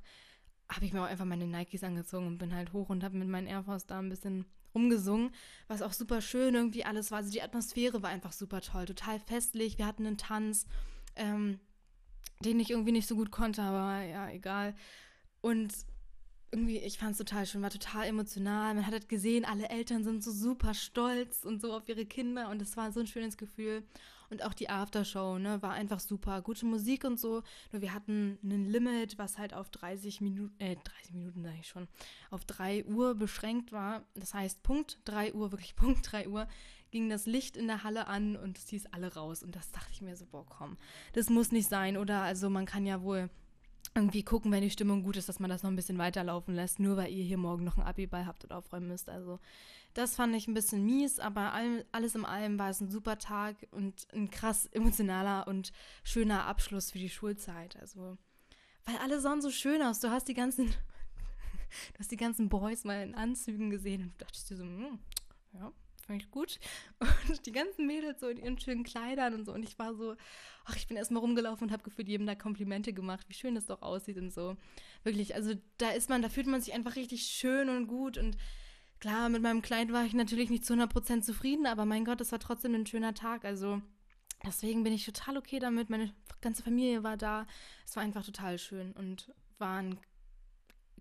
habe 0.70 0.86
ich 0.86 0.94
mir 0.94 1.02
auch 1.02 1.08
einfach 1.08 1.26
meine 1.26 1.48
Nikes 1.48 1.84
angezogen 1.84 2.28
und 2.28 2.38
bin 2.38 2.54
halt 2.54 2.74
hoch 2.74 2.90
und 2.90 3.04
habe 3.04 3.18
mit 3.18 3.28
meinen 3.28 3.48
Air 3.48 3.64
Force 3.64 3.86
da 3.86 4.00
ein 4.00 4.10
bisschen 4.10 4.46
rumgesungen, 4.74 5.32
was 5.68 5.82
auch 5.82 5.94
super 5.94 6.22
schön 6.22 6.56
irgendwie 6.56 6.86
alles 6.86 7.12
war. 7.12 7.20
Also 7.20 7.32
die 7.32 7.42
Atmosphäre 7.42 8.02
war 8.02 8.10
einfach 8.10 8.32
super 8.32 8.62
toll, 8.62 8.86
total 8.86 9.20
festlich. 9.20 9.78
Wir 9.78 9.86
hatten 9.86 10.06
einen 10.06 10.18
Tanz, 10.18 10.66
ähm, 11.16 11.60
den 12.40 12.60
ich 12.60 12.72
irgendwie 12.72 12.92
nicht 12.92 13.08
so 13.08 13.16
gut 13.16 13.32
konnte, 13.32 13.62
aber 13.62 14.04
ja, 14.04 14.30
egal. 14.30 14.76
Und 15.42 15.74
irgendwie, 16.54 16.78
ich 16.78 17.00
fand 17.00 17.14
es 17.14 17.18
total 17.18 17.48
schön, 17.48 17.64
war 17.64 17.72
total 17.72 18.06
emotional. 18.06 18.76
Man 18.76 18.86
hat 18.86 18.94
halt 18.94 19.10
gesehen, 19.10 19.44
alle 19.44 19.70
Eltern 19.70 20.04
sind 20.04 20.24
so 20.24 20.32
super 20.32 20.76
stolz 20.76 21.44
und 21.44 21.60
so 21.60 21.74
auf 21.74 21.90
ihre 21.90 22.06
Kinder 22.06 22.50
und 22.50 22.62
es 22.62 22.78
war 22.78 22.92
so 22.92 23.00
ein 23.00 23.08
schönes 23.08 23.38
Gefühl. 23.38 23.84
Und 24.30 24.44
auch 24.44 24.54
die 24.54 24.70
Aftershow, 24.70 25.38
ne, 25.40 25.62
war 25.62 25.74
einfach 25.74 26.00
super. 26.00 26.42
Gute 26.42 26.66
Musik 26.66 27.04
und 27.04 27.20
so. 27.20 27.44
Nur 27.72 27.82
wir 27.82 27.94
hatten 27.94 28.38
ein 28.44 28.66
Limit, 28.66 29.18
was 29.18 29.38
halt 29.38 29.54
auf 29.54 29.70
30 29.70 30.22
Minuten, 30.22 30.54
äh, 30.60 30.76
30 30.76 31.14
Minuten 31.14 31.44
sage 31.44 31.58
ich 31.60 31.68
schon, 31.68 31.88
auf 32.30 32.46
3 32.46 32.86
Uhr 32.86 33.16
beschränkt 33.16 33.72
war. 33.72 34.04
Das 34.14 34.34
heißt, 34.34 34.62
Punkt 34.64 35.00
3 35.06 35.34
Uhr, 35.34 35.52
wirklich 35.52 35.76
Punkt 35.76 36.12
3 36.12 36.30
Uhr, 36.30 36.48
ging 36.92 37.10
das 37.10 37.26
Licht 37.26 37.58
in 37.58 37.66
der 37.68 37.84
Halle 37.84 38.08
an 38.08 38.36
und 38.36 38.60
es 38.60 38.70
hieß 38.70 38.88
alle 38.92 39.14
raus. 39.14 39.42
Und 39.42 39.56
das 39.56 39.72
dachte 39.72 39.90
ich 39.92 40.02
mir 40.02 40.16
so, 40.16 40.26
boah, 40.28 40.46
komm, 40.48 40.78
das 41.14 41.30
muss 41.30 41.52
nicht 41.52 41.68
sein. 41.68 41.98
Oder 41.98 42.22
also 42.22 42.50
man 42.50 42.68
kann 42.68 42.86
ja 42.86 43.02
wohl 43.02 43.30
irgendwie 43.96 44.24
gucken, 44.24 44.52
wenn 44.52 44.62
die 44.62 44.72
Stimmung 44.72 45.04
gut 45.04 45.18
ist, 45.18 45.30
dass 45.30 45.40
man 45.40 45.50
das 45.50 45.62
noch 45.62 45.70
ein 45.70 45.76
bisschen 45.76 45.98
weiterlaufen 45.98 46.56
lässt, 46.56 46.80
nur 46.80 46.98
weil 46.98 47.12
ihr 47.12 47.24
hier 47.24 47.38
morgen 47.38 47.64
noch 47.64 47.78
ein 47.78 47.84
Abi-Ball 47.84 48.26
habt 48.26 48.44
und 48.44 48.52
aufräumen 48.52 48.88
müsst. 48.88 49.10
Also 49.10 49.40
das 49.94 50.16
fand 50.16 50.36
ich 50.36 50.48
ein 50.48 50.56
bisschen 50.56 50.84
mies, 50.84 51.20
aber 51.20 51.54
alles 51.92 52.16
in 52.16 52.26
allem 52.26 52.58
war 52.58 52.70
es 52.70 52.82
ein 52.82 52.90
super 52.90 53.20
Tag 53.20 53.56
und 53.72 54.08
ein 54.14 54.32
krass 54.32 54.66
emotionaler 54.68 55.48
und 55.48 55.72
schöner 56.04 56.46
Abschluss 56.46 56.92
für 56.92 56.98
die 56.98 57.10
Schulzeit. 57.10 57.78
Also, 57.80 58.18
weil 58.86 58.98
alle 58.98 59.20
sahen 59.20 59.42
so 59.42 59.52
schön 59.52 59.84
aus. 59.84 60.00
Du 60.00 60.10
hast 60.10 60.28
die 60.28 60.34
ganzen, 60.34 60.68
du 61.94 62.00
hast 62.00 62.12
die 62.12 62.18
ganzen 62.18 62.50
Boys 62.50 62.86
mal 62.86 63.04
in 63.04 63.14
Anzügen 63.14 63.70
gesehen 63.70 64.04
und 64.04 64.22
dachtest 64.22 64.50
dir 64.50 64.58
so, 64.58 64.64
hm, 64.64 65.00
ja, 65.54 65.72
fand 66.06 66.22
ich 66.22 66.32
gut. 66.32 66.60
Und 67.30 67.46
die 67.46 67.52
ganzen 67.52 67.88
Mädels 67.88 68.20
so 68.20 68.28
in 68.28 68.38
ihren 68.38 68.60
schönen 68.60 68.84
Kleidern 68.84 69.34
und 69.34 69.46
so. 69.46 69.54
Und 69.54 69.64
ich 69.64 69.80
war 69.80 69.96
so, 69.96 70.16
ach, 70.66 70.76
ich 70.76 70.88
bin 70.88 70.98
erstmal 70.98 71.22
rumgelaufen 71.22 71.68
und 71.68 71.72
habe 71.72 71.84
gefühlt 71.84 72.08
jedem 72.08 72.28
da 72.28 72.36
Komplimente 72.36 72.94
gemacht, 72.94 73.26
wie 73.30 73.34
schön 73.34 73.56
das 73.56 73.66
doch 73.66 73.82
aussieht 73.82 74.18
und 74.18 74.32
so. 74.32 74.58
Wirklich, 75.04 75.36
also 75.36 75.54
da 75.78 75.92
ist 75.92 76.10
man, 76.10 76.22
da 76.22 76.30
fühlt 76.30 76.48
man 76.48 76.62
sich 76.62 76.74
einfach 76.74 76.96
richtig 76.96 77.24
schön 77.24 77.70
und 77.70 77.88
gut 77.88 78.18
und 78.18 78.38
Klar, 79.04 79.28
mit 79.28 79.42
meinem 79.42 79.62
Kleid 79.62 79.92
war 79.92 80.06
ich 80.06 80.14
natürlich 80.14 80.50
nicht 80.50 80.66
zu 80.66 80.76
100% 80.76 81.24
zufrieden, 81.24 81.66
aber 81.66 81.84
mein 81.84 82.06
Gott, 82.06 82.22
es 82.22 82.32
war 82.32 82.40
trotzdem 82.40 82.74
ein 82.74 82.86
schöner 82.86 83.14
Tag. 83.14 83.44
Also 83.44 83.82
deswegen 84.46 84.84
bin 84.84 84.94
ich 84.94 85.04
total 85.04 85.36
okay 85.36 85.60
damit. 85.60 85.90
Meine 85.90 86.14
ganze 86.40 86.64
Familie 86.64 87.04
war 87.04 87.18
da. 87.18 87.46
Es 87.86 87.98
war 87.98 88.04
einfach 88.04 88.26
total 88.26 88.58
schön 88.58 88.94
und 88.94 89.34
war 89.58 89.80
ein 89.80 90.00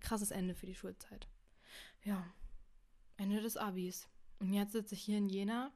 krasses 0.01 0.31
Ende 0.31 0.53
für 0.53 0.65
die 0.65 0.75
Schulzeit. 0.75 1.29
Ja, 2.03 2.25
Ende 3.15 3.39
des 3.39 3.55
Abis. 3.55 4.09
Und 4.43 4.51
jetzt 4.51 4.73
sitze 4.73 4.93
ich 4.93 5.01
hier 5.01 5.17
in 5.17 5.29
Jena 5.29 5.71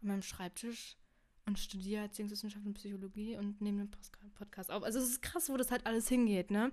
an 0.00 0.08
meinem 0.08 0.22
Schreibtisch 0.22 0.96
und 1.44 1.58
studiere 1.58 2.02
Erziehungswissenschaft 2.02 2.64
und 2.64 2.74
Psychologie 2.74 3.36
und 3.36 3.60
nehme 3.60 3.86
den 3.86 3.90
Podcast 4.34 4.70
auf. 4.70 4.84
Also 4.84 5.00
es 5.00 5.08
ist 5.08 5.22
krass, 5.22 5.48
wo 5.48 5.56
das 5.56 5.72
halt 5.72 5.86
alles 5.86 6.08
hingeht, 6.08 6.52
ne? 6.52 6.70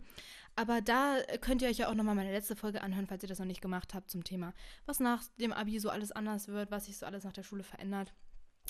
Aber 0.56 0.82
da 0.82 1.18
könnt 1.42 1.64
ihr 1.64 1.70
euch 1.70 1.80
ja 1.80 1.90
auch 1.90 1.96
nochmal 1.96 2.14
meine 2.14 2.32
letzte 2.32 2.56
Folge 2.56 2.82
anhören, 2.82 3.08
falls 3.08 3.24
ihr 3.24 3.30
das 3.30 3.40
noch 3.40 3.48
nicht 3.48 3.62
gemacht 3.62 3.96
habt 3.96 4.12
zum 4.12 4.24
Thema, 4.24 4.54
was 4.86 5.00
nach 5.00 5.24
dem 5.40 5.52
Abi 5.52 5.80
so 5.80 5.90
alles 5.90 6.12
anders 6.12 6.48
wird, 6.48 6.70
was 6.70 6.86
sich 6.86 6.98
so 6.98 7.08
alles 7.08 7.24
nach 7.24 7.34
der 7.34 7.44
Schule 7.44 7.64
verändert. 7.64 8.14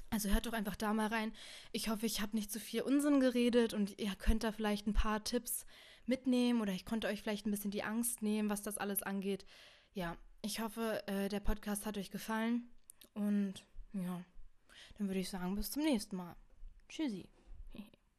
Also 0.10 0.30
hört 0.30 0.45
doch 0.45 0.54
einfach 0.54 0.78
da 0.78 0.93
mal 0.93 1.08
rein. 1.08 1.34
Ich 1.73 1.89
hoffe, 1.89 2.06
ich 2.06 2.21
habe 2.21 2.36
nicht 2.36 2.49
zu 2.49 2.62
viel 2.62 2.82
Unsinn 2.82 3.19
geredet 3.19 3.73
und 3.73 3.99
ihr 3.99 4.15
könnt 4.15 4.45
da 4.45 4.54
vielleicht 4.54 4.88
ein 4.88 4.93
paar 4.93 5.23
Tipps 5.26 5.65
mitnehmen 6.06 6.62
oder 6.62 6.71
ich 6.71 6.86
konnte 6.86 7.08
euch 7.08 7.21
vielleicht 7.21 7.45
ein 7.45 7.52
bisschen 7.52 7.71
die 7.71 7.84
Angst 7.84 8.21
nehmen, 8.21 8.49
was 8.49 8.62
das 8.62 8.78
alles 8.78 9.04
angeht. 9.04 9.45
Ja, 9.93 10.17
ich 10.43 10.60
hoffe, 10.60 11.01
äh, 11.08 11.29
der 11.29 11.39
Podcast 11.39 11.86
hat 11.86 11.97
euch 11.97 12.12
gefallen 12.12 12.69
und 13.13 13.65
ja, 13.93 14.23
dann 14.97 15.08
würde 15.08 15.19
ich 15.19 15.29
sagen, 15.29 15.56
bis 15.56 15.71
zum 15.71 15.84
nächsten 15.84 16.17
Mal. 16.17 16.36
Tschüssi. 16.89 17.27